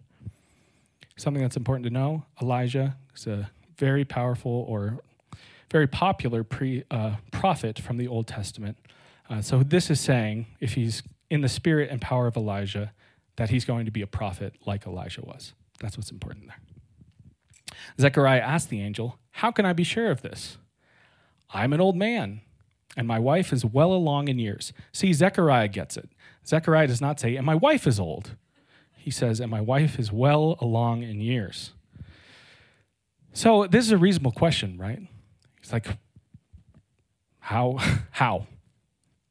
Something 1.16 1.42
that's 1.42 1.58
important 1.58 1.86
to 1.86 1.90
know 1.90 2.26
Elijah 2.42 2.98
is 3.16 3.28
a 3.28 3.50
very 3.78 4.06
powerful 4.06 4.66
or 4.68 5.04
very 5.72 5.88
popular 5.88 6.44
pre, 6.44 6.84
uh, 6.92 7.16
prophet 7.32 7.80
from 7.80 7.98
the 7.98 8.08
Old 8.08 8.28
Testament. 8.28 8.78
Uh, 9.30 9.42
so 9.42 9.64
this 9.64 9.90
is 9.90 10.00
saying, 10.00 10.46
if 10.60 10.74
he's 10.74 11.02
in 11.30 11.42
the 11.42 11.50
spirit 11.50 11.90
and 11.90 12.00
power 12.02 12.28
of 12.28 12.38
Elijah, 12.38 12.92
that 13.38 13.50
he's 13.50 13.66
going 13.66 13.86
to 13.86 13.92
be 13.92 14.02
a 14.02 14.08
prophet 14.08 14.54
like 14.66 14.86
Elijah 14.86 15.22
was. 15.22 15.54
That's 15.80 15.98
what's 15.98 16.12
important 16.12 16.48
there. 16.48 16.60
Zechariah 18.00 18.40
asked 18.40 18.70
the 18.70 18.82
angel, 18.82 19.18
How 19.32 19.52
can 19.52 19.66
I 19.66 19.74
be 19.74 19.84
sure 19.84 20.12
of 20.12 20.22
this? 20.22 20.58
I'm 21.54 21.72
an 21.72 21.80
old 21.80 21.96
man, 21.96 22.42
and 22.98 23.08
my 23.08 23.20
wife 23.20 23.54
is 23.54 23.64
well 23.64 23.94
along 23.94 24.28
in 24.28 24.40
years. 24.40 24.74
See, 24.92 25.14
Zechariah 25.14 25.68
gets 25.68 25.96
it. 25.98 26.10
Zechariah 26.46 26.88
does 26.88 27.02
not 27.02 27.20
say, 27.20 27.36
And 27.36 27.46
my 27.46 27.56
wife 27.56 27.88
is 27.88 28.00
old. 28.00 28.36
He 28.98 29.12
says, 29.12 29.40
And 29.40 29.52
my 29.52 29.62
wife 29.62 30.00
is 30.00 30.12
well 30.12 30.58
along 30.60 31.04
in 31.04 31.22
years. 31.22 31.74
So 33.34 33.66
this 33.68 33.86
is 33.86 33.92
a 33.92 33.98
reasonable 33.98 34.32
question, 34.32 34.78
right? 34.78 35.00
It's 35.62 35.74
like, 35.74 35.88
how? 37.40 37.78
How? 38.12 38.48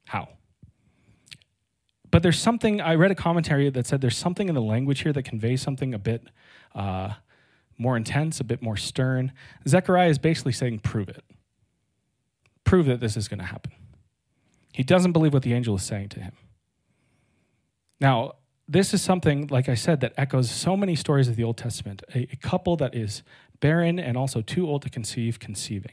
How? 0.04 0.28
But 2.10 2.22
there's 2.22 2.38
something, 2.38 2.80
I 2.80 2.96
read 2.96 3.10
a 3.10 3.14
commentary 3.14 3.70
that 3.70 3.86
said 3.86 4.02
there's 4.02 4.18
something 4.18 4.48
in 4.48 4.54
the 4.54 4.60
language 4.60 5.00
here 5.00 5.14
that 5.14 5.22
conveys 5.22 5.62
something 5.62 5.94
a 5.94 5.98
bit 5.98 6.28
uh, 6.74 7.14
more 7.78 7.96
intense, 7.96 8.38
a 8.38 8.44
bit 8.44 8.60
more 8.60 8.76
stern. 8.76 9.32
Zechariah 9.66 10.10
is 10.10 10.18
basically 10.18 10.52
saying, 10.52 10.80
prove 10.80 11.08
it. 11.08 11.24
Prove 12.72 12.86
that 12.86 13.00
this 13.00 13.18
is 13.18 13.28
going 13.28 13.38
to 13.38 13.44
happen. 13.44 13.70
He 14.72 14.82
doesn't 14.82 15.12
believe 15.12 15.34
what 15.34 15.42
the 15.42 15.52
angel 15.52 15.76
is 15.76 15.82
saying 15.82 16.08
to 16.08 16.20
him. 16.20 16.32
Now, 18.00 18.36
this 18.66 18.94
is 18.94 19.02
something, 19.02 19.48
like 19.48 19.68
I 19.68 19.74
said, 19.74 20.00
that 20.00 20.14
echoes 20.16 20.50
so 20.50 20.74
many 20.74 20.96
stories 20.96 21.28
of 21.28 21.36
the 21.36 21.44
Old 21.44 21.58
Testament. 21.58 22.02
A, 22.14 22.20
a 22.32 22.36
couple 22.36 22.76
that 22.76 22.94
is 22.94 23.22
barren 23.60 23.98
and 23.98 24.16
also 24.16 24.40
too 24.40 24.66
old 24.66 24.80
to 24.84 24.88
conceive, 24.88 25.38
conceiving. 25.38 25.92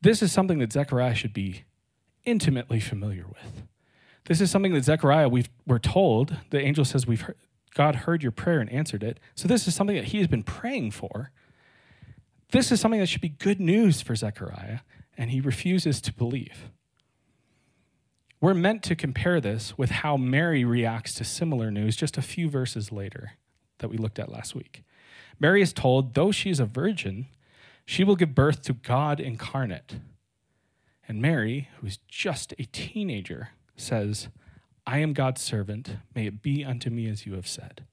This 0.00 0.20
is 0.20 0.32
something 0.32 0.58
that 0.58 0.72
Zechariah 0.72 1.14
should 1.14 1.32
be 1.32 1.62
intimately 2.24 2.80
familiar 2.80 3.28
with. 3.28 3.62
This 4.24 4.40
is 4.40 4.50
something 4.50 4.74
that 4.74 4.82
Zechariah, 4.82 5.28
we 5.28 5.46
are 5.70 5.78
told, 5.78 6.38
the 6.50 6.60
angel 6.60 6.84
says, 6.84 7.06
we've 7.06 7.20
heard, 7.20 7.36
God 7.74 7.94
heard 7.94 8.24
your 8.24 8.32
prayer 8.32 8.58
and 8.58 8.68
answered 8.72 9.04
it. 9.04 9.20
So 9.36 9.46
this 9.46 9.68
is 9.68 9.76
something 9.76 9.94
that 9.94 10.06
he 10.06 10.18
has 10.18 10.26
been 10.26 10.42
praying 10.42 10.90
for. 10.90 11.30
This 12.50 12.72
is 12.72 12.80
something 12.80 12.98
that 12.98 13.06
should 13.06 13.20
be 13.20 13.28
good 13.28 13.60
news 13.60 14.02
for 14.02 14.16
Zechariah, 14.16 14.80
and 15.16 15.30
he 15.30 15.40
refuses 15.40 16.00
to 16.02 16.12
believe. 16.12 16.70
We're 18.40 18.54
meant 18.54 18.82
to 18.84 18.96
compare 18.96 19.40
this 19.40 19.78
with 19.78 19.90
how 19.90 20.16
Mary 20.16 20.64
reacts 20.64 21.14
to 21.14 21.24
similar 21.24 21.70
news 21.70 21.96
just 21.96 22.18
a 22.18 22.22
few 22.22 22.48
verses 22.48 22.90
later 22.90 23.32
that 23.78 23.88
we 23.88 23.96
looked 23.96 24.18
at 24.18 24.32
last 24.32 24.54
week. 24.54 24.82
Mary 25.38 25.62
is 25.62 25.72
told, 25.72 26.14
though 26.14 26.32
she 26.32 26.50
is 26.50 26.60
a 26.60 26.66
virgin, 26.66 27.26
she 27.84 28.04
will 28.04 28.16
give 28.16 28.34
birth 28.34 28.62
to 28.62 28.72
God 28.72 29.20
incarnate. 29.20 29.96
And 31.06 31.20
Mary, 31.20 31.68
who 31.78 31.86
is 31.86 31.98
just 32.08 32.52
a 32.58 32.64
teenager, 32.64 33.50
says, 33.76 34.28
I 34.86 34.98
am 34.98 35.12
God's 35.12 35.42
servant. 35.42 35.96
May 36.14 36.26
it 36.26 36.42
be 36.42 36.64
unto 36.64 36.90
me 36.90 37.08
as 37.08 37.26
you 37.26 37.34
have 37.34 37.46
said. 37.46 37.84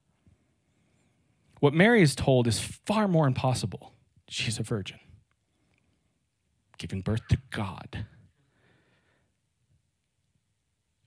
What 1.59 1.73
Mary 1.73 2.01
is 2.01 2.15
told 2.15 2.47
is 2.47 2.59
far 2.59 3.07
more 3.07 3.27
impossible. 3.27 3.93
She's 4.27 4.59
a 4.59 4.63
virgin, 4.63 4.99
giving 6.79 7.01
birth 7.01 7.27
to 7.29 7.37
God. 7.51 8.05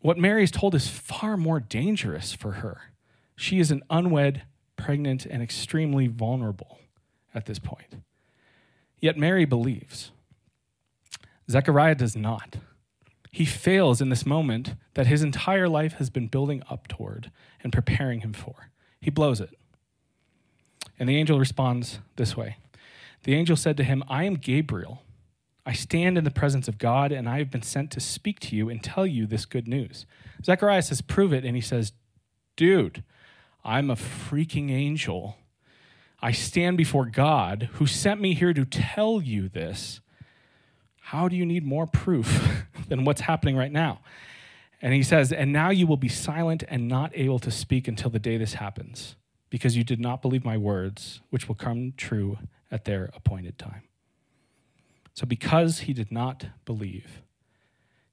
What 0.01 0.19
Mary 0.19 0.45
is 0.45 0.53
told 0.53 0.77
is 0.77 0.89
far 0.89 1.37
more 1.37 1.59
dangerous 1.59 2.33
for 2.33 2.53
her. 2.53 2.93
She 3.35 3.59
is 3.59 3.73
an 3.73 3.83
unwed 3.91 4.43
pregnant, 4.83 5.25
and 5.27 5.43
extremely 5.43 6.09
vulnerable 6.09 6.81
at 7.35 7.47
this 7.47 7.61
point. 7.61 7.97
Yet 8.99 9.17
Mary 9.17 9.45
believes. 9.45 10.11
Zechariah 11.49 11.95
does 11.95 12.17
not. 12.17 12.57
He 13.31 13.45
fails 13.45 14.01
in 14.01 14.09
this 14.09 14.27
moment 14.27 14.75
that 14.95 15.07
his 15.07 15.23
entire 15.23 15.69
life 15.69 15.95
has 15.95 16.11
been 16.11 16.27
building 16.27 16.63
up 16.69 16.89
toward 16.89 17.31
and 17.63 17.73
preparing 17.73 18.21
him 18.21 18.33
for. 18.33 18.71
He 19.01 19.11
blows 19.11 19.41
it. 19.41 19.51
And 20.99 21.09
the 21.09 21.17
angel 21.17 21.39
responds 21.39 22.01
this 22.17 22.37
way 22.37 22.57
The 23.23 23.35
angel 23.35 23.57
said 23.57 23.77
to 23.77 23.85
him, 23.85 24.03
I 24.09 24.25
am 24.25 24.35
Gabriel. 24.35 25.03
I 25.65 25.73
stand 25.73 26.19
in 26.19 26.25
the 26.25 26.31
presence 26.31 26.67
of 26.67 26.79
God, 26.79 27.13
and 27.13 27.29
I 27.29 27.39
have 27.39 27.51
been 27.51 27.63
sent 27.63 27.91
to 27.93 28.01
speak 28.01 28.41
to 28.41 28.57
you 28.57 28.69
and 28.69 28.83
tell 28.83 29.07
you 29.07 29.27
this 29.27 29.45
good 29.45 29.69
news. 29.69 30.07
Zechariah 30.45 30.83
says, 30.83 31.01
Prove 31.01 31.33
it. 31.33 31.45
And 31.45 31.55
he 31.55 31.63
says, 31.63 31.93
Dude, 32.57 33.05
I'm 33.65 33.91
a 33.91 33.97
freaking 33.97 34.71
angel. 34.71 35.37
I 36.21 36.33
stand 36.33 36.77
before 36.77 37.07
God 37.07 37.69
who 37.75 37.87
sent 37.87 38.21
me 38.21 38.35
here 38.35 38.53
to 38.53 38.65
tell 38.65 39.21
you 39.21 39.49
this. 39.49 40.01
How 41.01 41.29
do 41.29 41.37
you 41.37 41.47
need 41.47 41.65
more 41.65 41.87
proof 41.87 42.65
than 42.89 43.05
what's 43.05 43.23
happening 43.23 43.57
right 43.57 43.73
now? 43.73 44.01
And 44.81 44.93
he 44.93 45.05
says, 45.05 45.33
And 45.33 45.53
now 45.53 45.71
you 45.71 45.87
will 45.87 45.97
be 45.97 46.09
silent 46.09 46.65
and 46.69 46.89
not 46.89 47.13
able 47.15 47.39
to 47.39 47.51
speak 47.53 47.87
until 47.87 48.11
the 48.11 48.19
day 48.19 48.37
this 48.37 48.55
happens, 48.55 49.15
because 49.49 49.77
you 49.77 49.85
did 49.85 50.01
not 50.01 50.23
believe 50.23 50.45
my 50.45 50.57
words, 50.57 51.21
which 51.31 51.47
will 51.47 51.55
come 51.55 51.93
true 51.97 52.39
at 52.71 52.85
their 52.85 53.11
appointed 53.15 53.59
time. 53.59 53.83
So, 55.15 55.27
because 55.27 55.81
he 55.81 55.93
did 55.93 56.11
not 56.11 56.47
believe, 56.65 57.23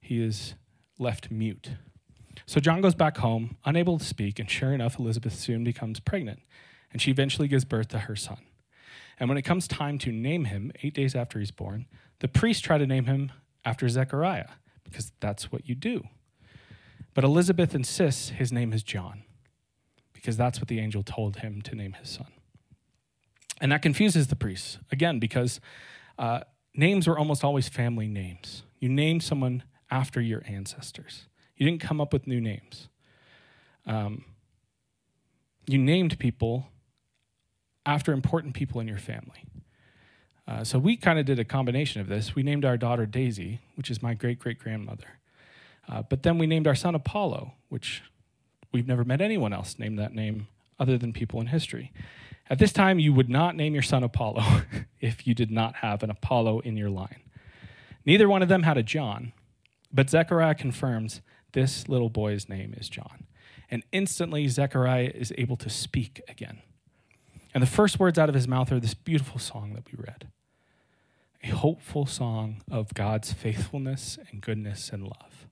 he 0.00 0.22
is 0.22 0.54
left 0.98 1.30
mute 1.30 1.70
so 2.46 2.60
John 2.60 2.80
goes 2.80 2.94
back 2.94 3.18
home, 3.18 3.56
unable 3.64 3.98
to 3.98 4.04
speak, 4.04 4.38
and 4.38 4.50
sure 4.50 4.72
enough, 4.72 4.98
Elizabeth 4.98 5.34
soon 5.34 5.64
becomes 5.64 6.00
pregnant, 6.00 6.40
and 6.92 7.00
she 7.00 7.10
eventually 7.10 7.48
gives 7.48 7.64
birth 7.64 7.88
to 7.88 8.00
her 8.00 8.16
son. 8.16 8.38
And 9.18 9.28
when 9.28 9.38
it 9.38 9.42
comes 9.42 9.68
time 9.68 9.98
to 9.98 10.12
name 10.12 10.46
him, 10.46 10.72
eight 10.82 10.94
days 10.94 11.14
after 11.14 11.38
he's 11.38 11.50
born, 11.50 11.86
the 12.20 12.28
priests 12.28 12.62
try 12.62 12.78
to 12.78 12.86
name 12.86 13.04
him 13.04 13.32
after 13.64 13.88
Zechariah, 13.88 14.48
because 14.84 15.12
that's 15.20 15.52
what 15.52 15.68
you 15.68 15.74
do. 15.74 16.04
But 17.14 17.24
Elizabeth 17.24 17.74
insists 17.74 18.30
his 18.30 18.52
name 18.52 18.72
is 18.72 18.82
John, 18.82 19.24
because 20.12 20.36
that's 20.36 20.58
what 20.58 20.68
the 20.68 20.80
angel 20.80 21.02
told 21.02 21.36
him 21.36 21.62
to 21.62 21.74
name 21.74 21.92
his 21.94 22.08
son. 22.08 22.28
And 23.60 23.72
that 23.72 23.82
confuses 23.82 24.28
the 24.28 24.36
priests, 24.36 24.78
again, 24.90 25.18
because 25.18 25.60
uh, 26.18 26.40
names 26.74 27.06
were 27.06 27.18
almost 27.18 27.44
always 27.44 27.68
family 27.68 28.08
names. 28.08 28.62
You 28.78 28.88
named 28.88 29.22
someone 29.22 29.64
after 29.90 30.20
your 30.20 30.42
ancestors. 30.46 31.26
You 31.56 31.66
didn't 31.66 31.80
come 31.80 32.00
up 32.00 32.12
with 32.12 32.26
new 32.26 32.40
names. 32.40 32.88
Um, 33.86 34.24
you 35.66 35.78
named 35.78 36.18
people 36.18 36.68
after 37.84 38.12
important 38.12 38.54
people 38.54 38.80
in 38.80 38.88
your 38.88 38.98
family. 38.98 39.44
Uh, 40.46 40.64
so 40.64 40.78
we 40.78 40.96
kind 40.96 41.18
of 41.18 41.26
did 41.26 41.38
a 41.38 41.44
combination 41.44 42.00
of 42.00 42.08
this. 42.08 42.34
We 42.34 42.42
named 42.42 42.64
our 42.64 42.76
daughter 42.76 43.06
Daisy, 43.06 43.60
which 43.76 43.90
is 43.90 44.02
my 44.02 44.14
great 44.14 44.38
great 44.38 44.58
grandmother. 44.58 45.18
Uh, 45.88 46.02
but 46.02 46.22
then 46.22 46.38
we 46.38 46.46
named 46.46 46.66
our 46.66 46.74
son 46.74 46.94
Apollo, 46.94 47.52
which 47.68 48.02
we've 48.72 48.86
never 48.86 49.04
met 49.04 49.20
anyone 49.20 49.52
else 49.52 49.78
named 49.78 49.98
that 49.98 50.14
name 50.14 50.48
other 50.78 50.96
than 50.96 51.12
people 51.12 51.40
in 51.40 51.48
history. 51.48 51.92
At 52.50 52.58
this 52.58 52.72
time, 52.72 52.98
you 52.98 53.12
would 53.12 53.30
not 53.30 53.54
name 53.54 53.74
your 53.74 53.82
son 53.82 54.02
Apollo 54.02 54.42
if 55.00 55.24
you 55.24 55.34
did 55.34 55.52
not 55.52 55.76
have 55.76 56.02
an 56.02 56.10
Apollo 56.10 56.60
in 56.60 56.76
your 56.76 56.90
line. 56.90 57.22
Neither 58.04 58.28
one 58.28 58.42
of 58.42 58.48
them 58.48 58.64
had 58.64 58.76
a 58.76 58.82
John, 58.82 59.32
but 59.92 60.10
Zechariah 60.10 60.56
confirms 60.56 61.20
this 61.52 61.88
little 61.88 62.10
boy's 62.10 62.48
name 62.48 62.74
is 62.76 62.88
John. 62.88 63.26
And 63.70 63.84
instantly, 63.92 64.48
Zechariah 64.48 65.12
is 65.14 65.32
able 65.38 65.56
to 65.58 65.70
speak 65.70 66.20
again. 66.28 66.58
And 67.54 67.62
the 67.62 67.68
first 67.68 68.00
words 68.00 68.18
out 68.18 68.28
of 68.28 68.34
his 68.34 68.48
mouth 68.48 68.72
are 68.72 68.80
this 68.80 68.94
beautiful 68.94 69.38
song 69.38 69.74
that 69.74 69.86
we 69.90 69.96
read 69.96 70.28
a 71.42 71.48
hopeful 71.48 72.04
song 72.04 72.60
of 72.70 72.92
God's 72.92 73.32
faithfulness 73.32 74.18
and 74.30 74.42
goodness 74.42 74.90
and 74.90 75.04
love. 75.04 75.46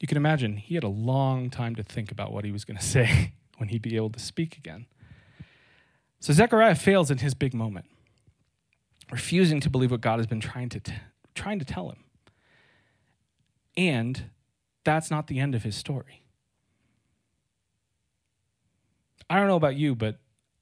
You 0.00 0.08
can 0.08 0.16
imagine 0.16 0.56
he 0.56 0.74
had 0.74 0.84
a 0.84 0.88
long 0.88 1.50
time 1.50 1.74
to 1.74 1.82
think 1.82 2.10
about 2.10 2.32
what 2.32 2.44
he 2.44 2.50
was 2.50 2.64
going 2.64 2.76
to 2.78 2.82
say 2.82 3.34
when 3.58 3.68
he'd 3.68 3.82
be 3.82 3.96
able 3.96 4.10
to 4.10 4.18
speak 4.18 4.56
again. 4.56 4.86
So 6.20 6.32
Zechariah 6.32 6.74
fails 6.74 7.10
in 7.10 7.18
his 7.18 7.34
big 7.34 7.54
moment, 7.54 7.86
refusing 9.10 9.60
to 9.60 9.70
believe 9.70 9.90
what 9.90 10.00
God 10.00 10.18
has 10.18 10.26
been 10.26 10.40
trying 10.40 10.68
to, 10.70 10.80
t- 10.80 10.92
trying 11.34 11.58
to 11.58 11.64
tell 11.64 11.90
him. 11.90 12.04
And 13.76 14.30
that's 14.84 15.10
not 15.10 15.26
the 15.26 15.38
end 15.38 15.54
of 15.54 15.62
his 15.62 15.76
story. 15.76 16.24
I 19.28 19.36
don't 19.36 19.48
know 19.48 19.56
about 19.56 19.76
you, 19.76 19.94
but 19.94 20.18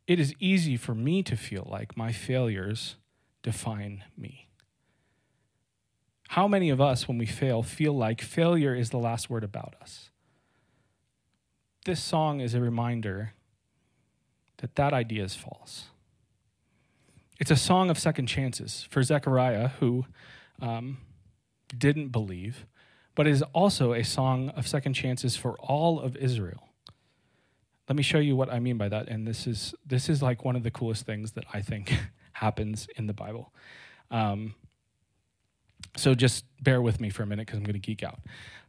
it 0.06 0.18
is 0.18 0.34
easy 0.38 0.76
for 0.76 0.94
me 0.94 1.22
to 1.22 1.36
feel 1.36 1.66
like 1.70 1.96
my 1.96 2.12
failures 2.12 2.96
define 3.42 4.04
me. 4.16 4.48
How 6.28 6.48
many 6.48 6.70
of 6.70 6.80
us, 6.80 7.06
when 7.06 7.18
we 7.18 7.26
fail, 7.26 7.62
feel 7.62 7.92
like 7.92 8.20
failure 8.20 8.74
is 8.74 8.90
the 8.90 8.98
last 8.98 9.30
word 9.30 9.44
about 9.44 9.74
us? 9.80 10.10
This 11.84 12.02
song 12.02 12.40
is 12.40 12.54
a 12.54 12.60
reminder 12.60 13.34
that 14.64 14.76
that 14.76 14.94
idea 14.94 15.22
is 15.22 15.34
false. 15.34 15.88
It's 17.38 17.50
a 17.50 17.56
song 17.56 17.90
of 17.90 17.98
second 17.98 18.28
chances 18.28 18.86
for 18.88 19.02
Zechariah, 19.02 19.68
who 19.78 20.06
um, 20.58 20.96
didn't 21.76 22.08
believe, 22.08 22.64
but 23.14 23.26
is 23.26 23.42
also 23.52 23.92
a 23.92 24.02
song 24.02 24.48
of 24.56 24.66
second 24.66 24.94
chances 24.94 25.36
for 25.36 25.58
all 25.58 26.00
of 26.00 26.16
Israel. 26.16 26.70
Let 27.90 27.96
me 27.96 28.02
show 28.02 28.18
you 28.18 28.36
what 28.36 28.50
I 28.50 28.58
mean 28.58 28.78
by 28.78 28.88
that. 28.88 29.06
And 29.08 29.26
this 29.28 29.46
is 29.46 29.74
this 29.84 30.08
is 30.08 30.22
like 30.22 30.46
one 30.46 30.56
of 30.56 30.62
the 30.62 30.70
coolest 30.70 31.04
things 31.04 31.32
that 31.32 31.44
I 31.52 31.60
think 31.60 31.94
happens 32.32 32.88
in 32.96 33.06
the 33.06 33.12
Bible. 33.12 33.52
Um, 34.10 34.54
so 35.94 36.14
just 36.14 36.46
bear 36.62 36.80
with 36.80 37.02
me 37.02 37.10
for 37.10 37.22
a 37.22 37.26
minute 37.26 37.46
because 37.46 37.58
I'm 37.58 37.64
going 37.64 37.74
to 37.74 37.86
geek 37.86 38.02
out. 38.02 38.20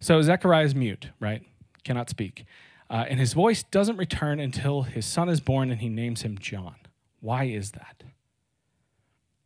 So 0.02 0.22
Zechariah 0.22 0.66
is 0.66 0.76
mute, 0.76 1.08
right? 1.22 1.42
Cannot 1.86 2.10
speak. 2.10 2.44
Uh, 2.90 3.06
and 3.10 3.20
his 3.20 3.34
voice 3.34 3.64
doesn't 3.64 3.98
return 3.98 4.40
until 4.40 4.84
his 4.84 5.06
son 5.06 5.30
is 5.30 5.40
born 5.40 5.72
and 5.72 5.82
he 5.82 5.90
names 5.90 6.22
him 6.22 6.38
John. 6.38 6.76
Why 7.20 7.46
is 7.46 7.72
that? 7.72 8.04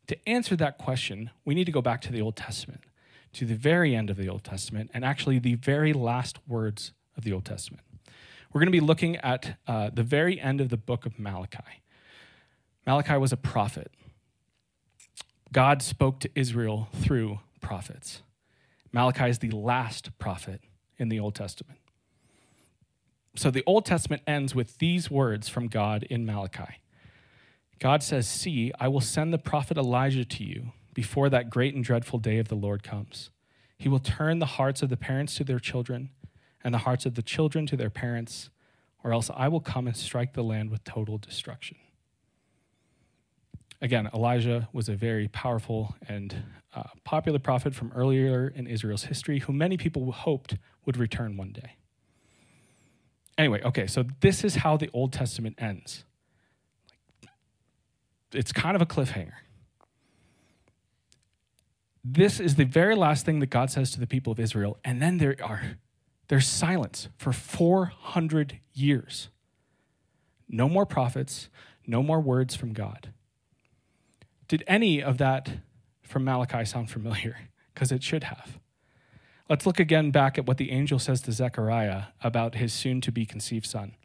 To 0.07 0.29
answer 0.29 0.55
that 0.57 0.77
question, 0.77 1.29
we 1.45 1.55
need 1.55 1.65
to 1.65 1.71
go 1.71 1.81
back 1.81 2.01
to 2.01 2.11
the 2.11 2.21
Old 2.21 2.35
Testament, 2.35 2.81
to 3.33 3.45
the 3.45 3.55
very 3.55 3.95
end 3.95 4.09
of 4.09 4.17
the 4.17 4.27
Old 4.27 4.43
Testament, 4.43 4.91
and 4.93 5.05
actually 5.05 5.39
the 5.39 5.55
very 5.55 5.93
last 5.93 6.39
words 6.47 6.91
of 7.15 7.23
the 7.23 7.31
Old 7.31 7.45
Testament. 7.45 7.83
We're 8.51 8.59
going 8.59 8.67
to 8.67 8.71
be 8.71 8.79
looking 8.79 9.17
at 9.17 9.57
uh, 9.67 9.91
the 9.93 10.03
very 10.03 10.39
end 10.39 10.59
of 10.59 10.69
the 10.69 10.77
book 10.77 11.05
of 11.05 11.19
Malachi. 11.19 11.83
Malachi 12.85 13.17
was 13.17 13.31
a 13.31 13.37
prophet. 13.37 13.91
God 15.51 15.81
spoke 15.81 16.19
to 16.21 16.29
Israel 16.33 16.89
through 16.95 17.39
prophets. 17.61 18.23
Malachi 18.91 19.29
is 19.29 19.39
the 19.39 19.51
last 19.51 20.17
prophet 20.17 20.61
in 20.97 21.09
the 21.09 21.19
Old 21.19 21.35
Testament. 21.35 21.79
So 23.39 23.49
the 23.49 23.63
Old 23.65 23.85
Testament 23.85 24.21
ends 24.27 24.53
with 24.53 24.79
these 24.79 25.09
words 25.09 25.47
from 25.47 25.69
God 25.69 26.03
in 26.03 26.25
Malachi 26.25 26.81
God 27.79 28.03
says, 28.03 28.27
See, 28.27 28.73
I 28.77 28.89
will 28.89 28.99
send 28.99 29.31
the 29.31 29.37
prophet 29.37 29.77
Elijah 29.77 30.25
to 30.25 30.43
you 30.43 30.73
before 30.93 31.29
that 31.29 31.49
great 31.49 31.73
and 31.73 31.81
dreadful 31.81 32.19
day 32.19 32.39
of 32.39 32.49
the 32.49 32.55
Lord 32.55 32.83
comes. 32.83 33.29
He 33.77 33.87
will 33.87 34.01
turn 34.01 34.39
the 34.39 34.45
hearts 34.45 34.81
of 34.81 34.89
the 34.89 34.97
parents 34.97 35.35
to 35.35 35.45
their 35.45 35.57
children 35.57 36.09
and 36.65 36.73
the 36.73 36.79
hearts 36.79 37.05
of 37.05 37.15
the 37.15 37.21
children 37.21 37.65
to 37.67 37.77
their 37.77 37.89
parents, 37.89 38.49
or 39.05 39.13
else 39.13 39.31
I 39.33 39.47
will 39.47 39.61
come 39.61 39.87
and 39.87 39.95
strike 39.95 40.33
the 40.33 40.43
land 40.43 40.69
with 40.69 40.83
total 40.83 41.17
destruction. 41.17 41.77
Again, 43.81 44.09
Elijah 44.13 44.67
was 44.73 44.89
a 44.89 44.95
very 44.95 45.29
powerful 45.29 45.95
and 46.09 46.43
uh, 46.75 46.83
popular 47.05 47.39
prophet 47.39 47.73
from 47.73 47.93
earlier 47.95 48.49
in 48.49 48.67
Israel's 48.67 49.03
history 49.03 49.39
who 49.39 49.53
many 49.53 49.77
people 49.77 50.11
hoped 50.11 50.57
would 50.85 50.97
return 50.97 51.37
one 51.37 51.53
day. 51.53 51.77
Anyway, 53.39 53.61
okay, 53.63 53.87
so 53.87 54.03
this 54.19 54.43
is 54.43 54.55
how 54.55 54.75
the 54.75 54.89
Old 54.91 55.13
Testament 55.13 55.55
ends. 55.57 56.03
It's 58.33 58.51
kind 58.51 58.75
of 58.75 58.81
a 58.81 58.85
cliffhanger. 58.85 59.31
This 62.03 62.41
is 62.41 62.55
the 62.55 62.65
very 62.65 62.95
last 62.95 63.25
thing 63.25 63.39
that 63.39 63.49
God 63.49 63.71
says 63.71 63.91
to 63.91 63.99
the 64.01 64.07
people 64.07 64.33
of 64.33 64.41
Israel, 64.41 64.77
and 64.83 65.01
then 65.01 65.19
there 65.19 65.37
are 65.41 65.77
there's 66.27 66.47
silence 66.47 67.07
for 67.17 67.31
400 67.31 68.59
years. 68.73 69.29
No 70.49 70.67
more 70.67 70.85
prophets, 70.85 71.49
no 71.87 72.03
more 72.03 72.19
words 72.19 72.55
from 72.55 72.73
God. 72.73 73.13
Did 74.49 74.65
any 74.67 75.01
of 75.01 75.17
that 75.17 75.49
from 76.03 76.25
Malachi 76.25 76.65
sound 76.65 76.91
familiar? 76.91 77.37
Because 77.73 77.91
it 77.91 78.03
should 78.03 78.25
have. 78.25 78.59
Let's 79.49 79.65
look 79.65 79.79
again 79.79 80.11
back 80.11 80.37
at 80.37 80.45
what 80.45 80.57
the 80.57 80.69
angel 80.69 80.99
says 80.99 81.21
to 81.21 81.31
Zechariah 81.31 82.03
about 82.23 82.55
his 82.55 82.71
soon 82.71 83.01
to 83.01 83.11
be 83.11 83.25
conceived 83.25 83.65
son. 83.65 83.95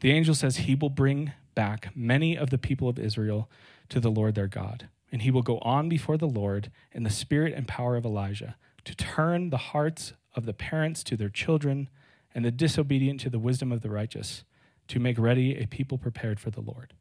The 0.00 0.12
angel 0.12 0.34
says 0.34 0.58
he 0.58 0.74
will 0.74 0.90
bring 0.90 1.32
back 1.54 1.96
many 1.96 2.36
of 2.36 2.50
the 2.50 2.58
people 2.58 2.86
of 2.86 2.98
Israel 2.98 3.48
to 3.88 3.98
the 3.98 4.10
Lord 4.10 4.34
their 4.34 4.46
God, 4.46 4.88
and 5.10 5.22
he 5.22 5.30
will 5.30 5.40
go 5.40 5.58
on 5.60 5.88
before 5.88 6.18
the 6.18 6.28
Lord 6.28 6.70
in 6.92 7.02
the 7.02 7.10
spirit 7.10 7.54
and 7.54 7.66
power 7.66 7.96
of 7.96 8.04
Elijah 8.04 8.56
to 8.84 8.94
turn 8.94 9.48
the 9.48 9.56
hearts 9.56 10.12
of 10.36 10.44
the 10.44 10.52
parents 10.52 11.02
to 11.04 11.16
their 11.16 11.30
children 11.30 11.88
and 12.34 12.44
the 12.44 12.50
disobedient 12.50 13.20
to 13.20 13.30
the 13.30 13.38
wisdom 13.38 13.72
of 13.72 13.80
the 13.80 13.90
righteous, 13.90 14.44
to 14.88 15.00
make 15.00 15.18
ready 15.18 15.56
a 15.56 15.66
people 15.66 15.96
prepared 15.96 16.38
for 16.38 16.50
the 16.50 16.60
Lord. 16.60 16.92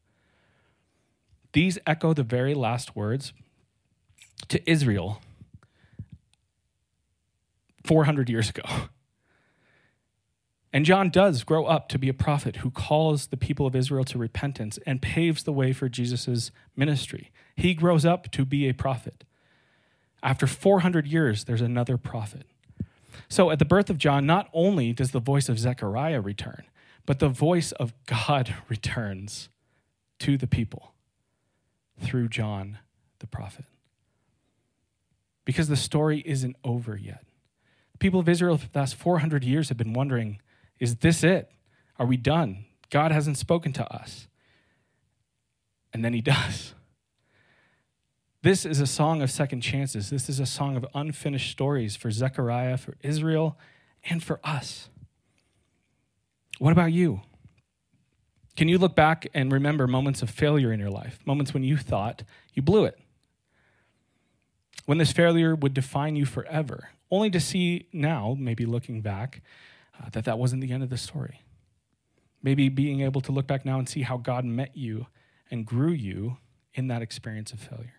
These 1.52 1.78
echo 1.86 2.14
the 2.14 2.24
very 2.24 2.54
last 2.54 2.96
words 2.96 3.34
to 4.48 4.70
Israel 4.70 5.22
400 7.90 8.30
years 8.30 8.52
ago. 8.52 8.62
And 10.72 10.86
John 10.86 11.10
does 11.10 11.44
grow 11.44 11.66
up 11.66 11.90
to 11.90 11.98
be 11.98 12.08
a 12.08 12.14
prophet 12.14 12.58
who 12.58 12.70
calls 12.70 13.28
the 13.28 13.36
people 13.36 13.66
of 13.66 13.76
Israel 13.76 14.04
to 14.06 14.20
repentance 14.20 14.78
and 14.86 15.02
paves 15.02 15.42
the 15.42 15.52
way 15.52 15.74
for 15.74 15.90
Jesus' 15.90 16.52
ministry. 16.76 17.32
He 17.56 17.74
grows 17.74 18.06
up 18.06 18.30
to 18.34 18.46
be 18.46 18.70
a 18.70 18.76
prophet. 18.76 19.24
After 20.22 20.46
400 20.46 21.08
years, 21.08 21.46
there's 21.46 21.62
another 21.62 21.98
prophet. 21.98 22.46
So 23.28 23.50
at 23.50 23.58
the 23.58 23.66
birth 23.66 23.90
of 23.90 23.98
John, 23.98 24.28
not 24.28 24.52
only 24.54 24.94
does 24.94 25.10
the 25.10 25.20
voice 25.20 25.50
of 25.50 25.58
Zechariah 25.58 26.22
return, 26.22 26.66
but 27.08 27.18
the 27.18 27.28
voice 27.30 27.72
of 27.72 27.96
God 28.06 28.56
returns 28.70 29.50
to 30.20 30.38
the 30.38 30.46
people 30.46 30.94
through 32.00 32.30
John 32.30 32.78
the 33.18 33.26
prophet. 33.26 33.66
Because 35.44 35.70
the 35.70 35.76
story 35.76 36.22
isn't 36.24 36.56
over 36.64 36.96
yet 36.96 37.24
people 38.00 38.20
of 38.20 38.30
Israel 38.30 38.58
for 38.58 38.68
the 38.68 38.80
last 38.80 38.96
400 38.96 39.44
years 39.44 39.70
have 39.70 39.78
been 39.78 39.94
wondering 39.94 40.42
is 40.80 40.98
this 40.98 41.24
it? 41.24 41.52
Are 41.98 42.06
we 42.06 42.16
done? 42.16 42.66
God 42.90 43.12
hasn't 43.12 43.38
spoken 43.38 43.74
to 43.74 43.94
us. 43.94 44.28
And 45.94 46.04
then 46.04 46.14
he 46.14 46.22
does. 46.22 46.74
This 48.42 48.66
is 48.66 48.80
a 48.80 48.88
song 48.88 49.22
of 49.22 49.30
second 49.30 49.62
chances. 49.62 50.10
This 50.10 50.30
is 50.30 50.40
a 50.40 50.46
song 50.46 50.78
of 50.78 50.86
unfinished 50.96 51.52
stories 51.52 51.98
for 51.98 52.10
Zechariah, 52.10 52.78
for 52.78 52.96
Israel, 53.02 53.58
and 54.10 54.24
for 54.24 54.40
us. 54.46 54.90
What 56.58 56.72
about 56.72 56.94
you? 56.94 57.22
Can 58.56 58.70
you 58.70 58.78
look 58.78 58.96
back 58.96 59.28
and 59.34 59.52
remember 59.52 59.88
moments 59.88 60.22
of 60.22 60.30
failure 60.30 60.72
in 60.72 60.80
your 60.80 60.90
life, 60.90 61.20
moments 61.26 61.54
when 61.54 61.64
you 61.64 61.78
thought 61.78 62.24
you 62.54 62.62
blew 62.62 62.86
it? 62.86 62.98
When 64.86 64.98
this 64.98 65.12
failure 65.12 65.54
would 65.54 65.74
define 65.74 66.16
you 66.16 66.26
forever, 66.26 66.90
only 67.12 67.30
to 67.32 67.40
see 67.40 67.88
now, 67.92 68.36
maybe 68.38 68.66
looking 68.66 69.02
back, 69.02 69.42
uh, 70.00 70.10
that 70.12 70.26
that 70.26 70.38
wasn't 70.38 70.62
the 70.62 70.72
end 70.72 70.84
of 70.84 70.90
the 70.90 70.98
story. 70.98 71.44
Maybe 72.42 72.70
being 72.70 73.02
able 73.02 73.22
to 73.22 73.32
look 73.32 73.48
back 73.48 73.66
now 73.66 73.80
and 73.80 73.90
see 73.90 74.04
how 74.04 74.18
God 74.18 74.46
met 74.46 74.78
you 74.78 75.08
and 75.52 75.66
grew 75.66 75.92
you 75.92 76.38
in 76.74 76.88
that 76.88 77.02
experience 77.02 77.52
of 77.52 77.60
failure. 77.60 77.96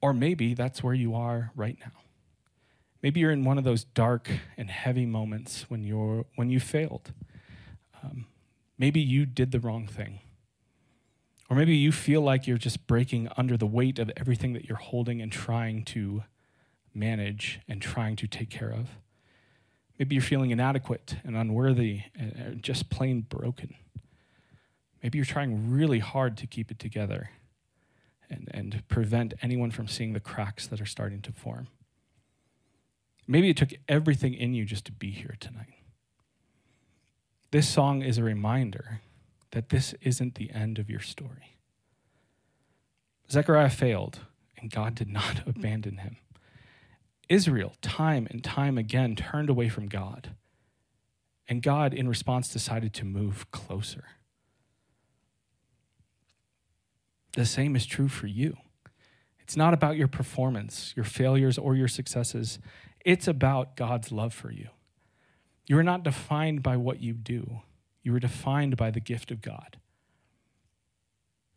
Or 0.00 0.12
maybe 0.12 0.54
that's 0.54 0.82
where 0.82 0.94
you 0.94 1.14
are 1.14 1.52
right 1.56 1.76
now. 1.80 1.92
Maybe 3.02 3.20
you're 3.20 3.30
in 3.30 3.44
one 3.44 3.58
of 3.58 3.64
those 3.64 3.84
dark 3.84 4.28
and 4.56 4.70
heavy 4.70 5.06
moments 5.06 5.66
when 5.68 5.84
you're 5.84 6.26
when 6.34 6.50
you 6.50 6.60
failed. 6.60 7.12
Um, 8.02 8.26
maybe 8.76 9.00
you 9.00 9.24
did 9.24 9.52
the 9.52 9.60
wrong 9.60 9.86
thing. 9.86 10.20
Or 11.48 11.56
maybe 11.56 11.76
you 11.76 11.92
feel 11.92 12.20
like 12.20 12.46
you're 12.46 12.58
just 12.58 12.86
breaking 12.86 13.28
under 13.36 13.56
the 13.56 13.66
weight 13.66 13.98
of 13.98 14.10
everything 14.16 14.52
that 14.52 14.66
you're 14.66 14.76
holding 14.76 15.22
and 15.22 15.32
trying 15.32 15.84
to 15.86 16.24
manage 16.98 17.60
and 17.68 17.80
trying 17.80 18.16
to 18.16 18.26
take 18.26 18.50
care 18.50 18.70
of. 18.70 18.90
Maybe 19.98 20.14
you're 20.14 20.22
feeling 20.22 20.50
inadequate 20.50 21.16
and 21.24 21.36
unworthy 21.36 22.02
and 22.14 22.62
just 22.62 22.88
plain 22.88 23.22
broken. 23.22 23.74
Maybe 25.02 25.18
you're 25.18 25.24
trying 25.24 25.70
really 25.70 25.98
hard 25.98 26.36
to 26.38 26.46
keep 26.46 26.70
it 26.70 26.78
together 26.78 27.30
and, 28.30 28.48
and 28.52 28.82
prevent 28.88 29.34
anyone 29.42 29.70
from 29.70 29.88
seeing 29.88 30.12
the 30.12 30.20
cracks 30.20 30.66
that 30.66 30.80
are 30.80 30.86
starting 30.86 31.20
to 31.22 31.32
form. 31.32 31.68
Maybe 33.26 33.50
it 33.50 33.56
took 33.56 33.70
everything 33.88 34.34
in 34.34 34.54
you 34.54 34.64
just 34.64 34.84
to 34.86 34.92
be 34.92 35.10
here 35.10 35.36
tonight. 35.38 35.74
This 37.50 37.68
song 37.68 38.02
is 38.02 38.18
a 38.18 38.22
reminder 38.22 39.00
that 39.52 39.70
this 39.70 39.94
isn't 40.02 40.34
the 40.34 40.50
end 40.50 40.78
of 40.78 40.90
your 40.90 41.00
story. 41.00 41.56
Zechariah 43.30 43.70
failed, 43.70 44.20
and 44.58 44.70
God 44.70 44.94
did 44.94 45.08
not 45.08 45.42
abandon 45.46 45.98
him. 45.98 46.16
Israel, 47.28 47.74
time 47.82 48.26
and 48.30 48.42
time 48.42 48.78
again, 48.78 49.14
turned 49.14 49.50
away 49.50 49.68
from 49.68 49.88
God, 49.88 50.34
and 51.48 51.62
God, 51.62 51.94
in 51.94 52.08
response, 52.08 52.52
decided 52.52 52.92
to 52.94 53.04
move 53.04 53.50
closer. 53.50 54.04
The 57.32 57.46
same 57.46 57.76
is 57.76 57.86
true 57.86 58.08
for 58.08 58.26
you. 58.26 58.56
It's 59.40 59.56
not 59.56 59.72
about 59.72 59.96
your 59.96 60.08
performance, 60.08 60.92
your 60.96 61.04
failures, 61.04 61.56
or 61.56 61.74
your 61.74 61.88
successes. 61.88 62.58
It's 63.04 63.28
about 63.28 63.76
God's 63.76 64.12
love 64.12 64.34
for 64.34 64.50
you. 64.50 64.68
You 65.66 65.78
are 65.78 65.84
not 65.84 66.02
defined 66.02 66.62
by 66.62 66.76
what 66.76 67.00
you 67.00 67.14
do, 67.14 67.60
you 68.02 68.14
are 68.14 68.20
defined 68.20 68.76
by 68.76 68.90
the 68.90 69.00
gift 69.00 69.30
of 69.30 69.42
God. 69.42 69.78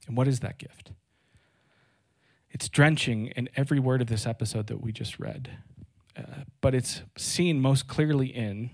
And 0.07 0.17
what 0.17 0.27
is 0.27 0.41
that 0.41 0.57
gift? 0.57 0.91
It's 2.51 2.67
drenching 2.67 3.27
in 3.27 3.49
every 3.55 3.79
word 3.79 4.01
of 4.01 4.07
this 4.07 4.25
episode 4.25 4.67
that 4.67 4.81
we 4.81 4.91
just 4.91 5.19
read, 5.19 5.49
uh, 6.17 6.43
but 6.59 6.75
it's 6.75 7.01
seen 7.17 7.61
most 7.61 7.87
clearly 7.87 8.27
in 8.27 8.71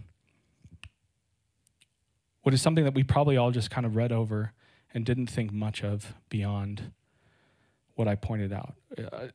what 2.42 2.54
is 2.54 2.62
something 2.62 2.86
that 2.86 2.94
we 2.94 3.04
probably 3.04 3.38
all 3.38 3.52
just 3.52 3.70
kind 3.70 3.86
of 3.86 3.96
read 3.96 4.12
over 4.12 4.54
and 4.94 5.06
didn't 5.06 5.28
think 5.28 5.52
much 5.52 5.84
of 5.84 6.14
beyond 6.30 6.92
what 7.96 8.08
I 8.08 8.16
pointed 8.16 8.52
out. 8.52 8.74
Uh, 8.98 9.28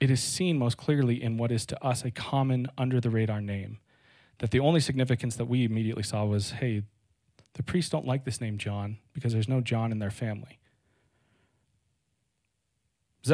it 0.00 0.10
is 0.10 0.22
seen 0.22 0.58
most 0.58 0.76
clearly 0.76 1.22
in 1.22 1.38
what 1.38 1.50
is 1.50 1.66
to 1.66 1.84
us 1.84 2.04
a 2.04 2.10
common 2.10 2.68
under 2.76 3.00
the 3.00 3.10
radar 3.10 3.40
name. 3.40 3.78
That 4.38 4.50
the 4.50 4.60
only 4.60 4.80
significance 4.80 5.36
that 5.36 5.46
we 5.46 5.64
immediately 5.64 6.02
saw 6.02 6.24
was 6.24 6.52
hey, 6.52 6.82
the 7.54 7.62
priests 7.62 7.90
don't 7.90 8.06
like 8.06 8.24
this 8.24 8.40
name 8.40 8.58
John 8.58 8.98
because 9.12 9.32
there's 9.32 9.48
no 9.48 9.60
John 9.60 9.92
in 9.92 9.98
their 9.98 10.10
family. 10.10 10.58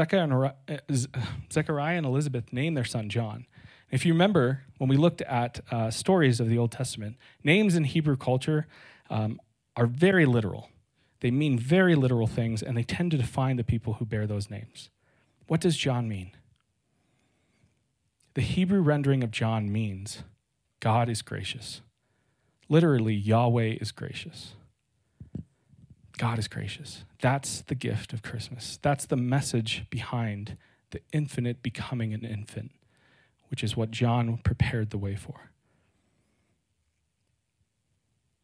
Zechariah 1.52 1.96
and 1.96 2.06
Elizabeth 2.06 2.52
named 2.52 2.76
their 2.76 2.84
son 2.84 3.08
John. 3.08 3.46
If 3.90 4.04
you 4.04 4.12
remember, 4.12 4.64
when 4.76 4.88
we 4.88 4.96
looked 4.96 5.22
at 5.22 5.60
uh, 5.70 5.90
stories 5.90 6.40
of 6.40 6.48
the 6.48 6.58
Old 6.58 6.72
Testament, 6.72 7.16
names 7.42 7.74
in 7.74 7.84
Hebrew 7.84 8.16
culture 8.16 8.66
um, 9.08 9.40
are 9.76 9.86
very 9.86 10.26
literal. 10.26 10.68
They 11.20 11.30
mean 11.30 11.58
very 11.58 11.94
literal 11.94 12.26
things, 12.26 12.62
and 12.62 12.76
they 12.76 12.82
tend 12.82 13.10
to 13.12 13.16
define 13.16 13.56
the 13.56 13.64
people 13.64 13.94
who 13.94 14.04
bear 14.04 14.26
those 14.26 14.50
names. 14.50 14.90
What 15.46 15.60
does 15.60 15.76
John 15.76 16.08
mean? 16.08 16.32
The 18.34 18.42
Hebrew 18.42 18.80
rendering 18.80 19.24
of 19.24 19.30
John 19.30 19.72
means 19.72 20.22
God 20.80 21.08
is 21.08 21.22
gracious. 21.22 21.80
Literally, 22.68 23.14
Yahweh 23.14 23.78
is 23.80 23.90
gracious. 23.90 24.52
God 26.18 26.38
is 26.38 26.48
gracious. 26.48 27.04
That's 27.22 27.62
the 27.62 27.74
gift 27.74 28.12
of 28.12 28.22
Christmas. 28.22 28.78
That's 28.82 29.06
the 29.06 29.16
message 29.16 29.86
behind 29.88 30.56
the 30.90 31.00
infinite 31.12 31.62
becoming 31.62 32.12
an 32.12 32.24
infant, 32.24 32.72
which 33.48 33.64
is 33.64 33.76
what 33.76 33.90
John 33.90 34.38
prepared 34.38 34.90
the 34.90 34.98
way 34.98 35.16
for 35.16 35.48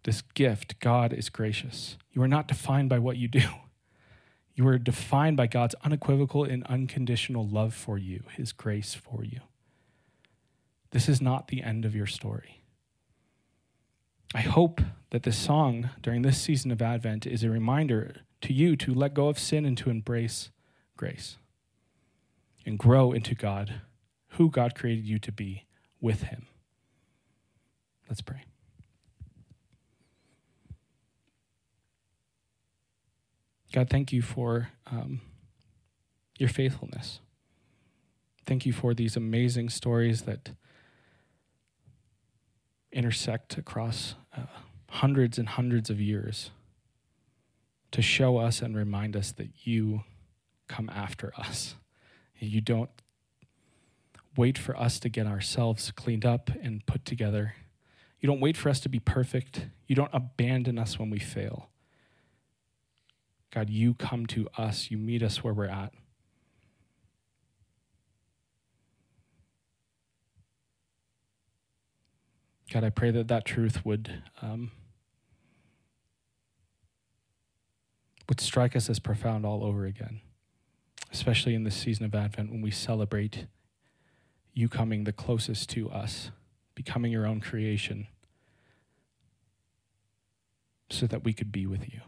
this 0.04 0.22
gift, 0.34 0.78
God 0.80 1.12
is 1.12 1.28
gracious. 1.28 1.96
You 2.12 2.22
are 2.22 2.28
not 2.28 2.46
defined 2.46 2.88
by 2.88 3.00
what 3.00 3.16
you 3.16 3.28
do. 3.28 3.42
You 4.56 4.68
are 4.68 4.78
defined 4.78 5.36
by 5.36 5.48
God's 5.48 5.74
unequivocal 5.82 6.44
and 6.44 6.62
unconditional 6.66 7.44
love 7.44 7.74
for 7.74 7.98
you, 7.98 8.22
His 8.36 8.52
grace 8.52 8.94
for 8.94 9.24
you. 9.24 9.40
This 10.92 11.08
is 11.08 11.20
not 11.20 11.48
the 11.48 11.60
end 11.60 11.84
of 11.84 11.92
your 11.92 12.06
story. 12.06 12.62
I 14.34 14.40
hope 14.40 14.80
that 15.10 15.22
this 15.22 15.38
song 15.38 15.90
during 16.02 16.22
this 16.22 16.40
season 16.40 16.72
of 16.72 16.82
Advent 16.82 17.24
is 17.24 17.44
a 17.44 17.50
reminder 17.50 18.16
to 18.40 18.52
you 18.52 18.74
to 18.76 18.92
let 18.92 19.14
go 19.14 19.28
of 19.28 19.38
sin 19.38 19.64
and 19.64 19.78
to 19.78 19.90
embrace 19.90 20.50
grace 20.96 21.38
and 22.66 22.76
grow 22.76 23.12
into 23.12 23.36
God, 23.36 23.80
who 24.30 24.50
God 24.50 24.74
created 24.74 25.04
you 25.04 25.20
to 25.20 25.30
be 25.30 25.66
with 26.00 26.22
Him. 26.24 26.46
Let's 28.08 28.22
pray. 28.22 28.42
God, 33.72 33.88
thank 33.88 34.12
you 34.12 34.20
for 34.20 34.70
um, 34.90 35.20
your 36.38 36.48
faithfulness. 36.48 37.20
Thank 38.46 38.66
you 38.66 38.72
for 38.72 38.94
these 38.94 39.16
amazing 39.16 39.68
stories 39.68 40.22
that 40.22 40.50
intersect 42.94 43.58
across 43.58 44.14
uh, 44.36 44.42
hundreds 44.88 45.38
and 45.38 45.48
hundreds 45.48 45.90
of 45.90 46.00
years 46.00 46.50
to 47.90 48.00
show 48.00 48.38
us 48.38 48.62
and 48.62 48.76
remind 48.76 49.16
us 49.16 49.32
that 49.32 49.48
you 49.64 50.02
come 50.68 50.88
after 50.88 51.32
us. 51.36 51.74
You 52.38 52.60
don't 52.60 52.90
wait 54.36 54.58
for 54.58 54.76
us 54.76 54.98
to 55.00 55.08
get 55.08 55.26
ourselves 55.26 55.90
cleaned 55.90 56.24
up 56.24 56.50
and 56.62 56.84
put 56.86 57.04
together. 57.04 57.54
You 58.20 58.26
don't 58.26 58.40
wait 58.40 58.56
for 58.56 58.68
us 58.68 58.80
to 58.80 58.88
be 58.88 58.98
perfect. 58.98 59.66
You 59.86 59.94
don't 59.94 60.10
abandon 60.12 60.78
us 60.78 60.98
when 60.98 61.10
we 61.10 61.18
fail. 61.18 61.68
God, 63.52 63.70
you 63.70 63.94
come 63.94 64.26
to 64.26 64.48
us, 64.58 64.90
you 64.90 64.98
meet 64.98 65.22
us 65.22 65.44
where 65.44 65.54
we're 65.54 65.66
at. 65.66 65.92
God, 72.72 72.84
I 72.84 72.90
pray 72.90 73.10
that 73.10 73.28
that 73.28 73.44
truth 73.44 73.84
would 73.84 74.22
um, 74.42 74.70
would 78.28 78.40
strike 78.40 78.74
us 78.74 78.88
as 78.88 78.98
profound 78.98 79.44
all 79.44 79.64
over 79.64 79.84
again, 79.84 80.20
especially 81.12 81.54
in 81.54 81.64
this 81.64 81.76
season 81.76 82.04
of 82.06 82.14
Advent 82.14 82.50
when 82.50 82.62
we 82.62 82.70
celebrate 82.70 83.46
you 84.54 84.68
coming 84.68 85.04
the 85.04 85.12
closest 85.12 85.68
to 85.70 85.90
us, 85.90 86.30
becoming 86.74 87.12
your 87.12 87.26
own 87.26 87.40
creation, 87.40 88.06
so 90.88 91.06
that 91.06 91.24
we 91.24 91.32
could 91.32 91.52
be 91.52 91.66
with 91.66 91.92
you. 91.92 92.00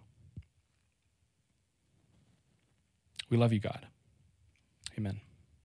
We 3.28 3.36
love 3.36 3.52
you, 3.52 3.60
God. 3.60 3.86
Amen. 4.96 5.20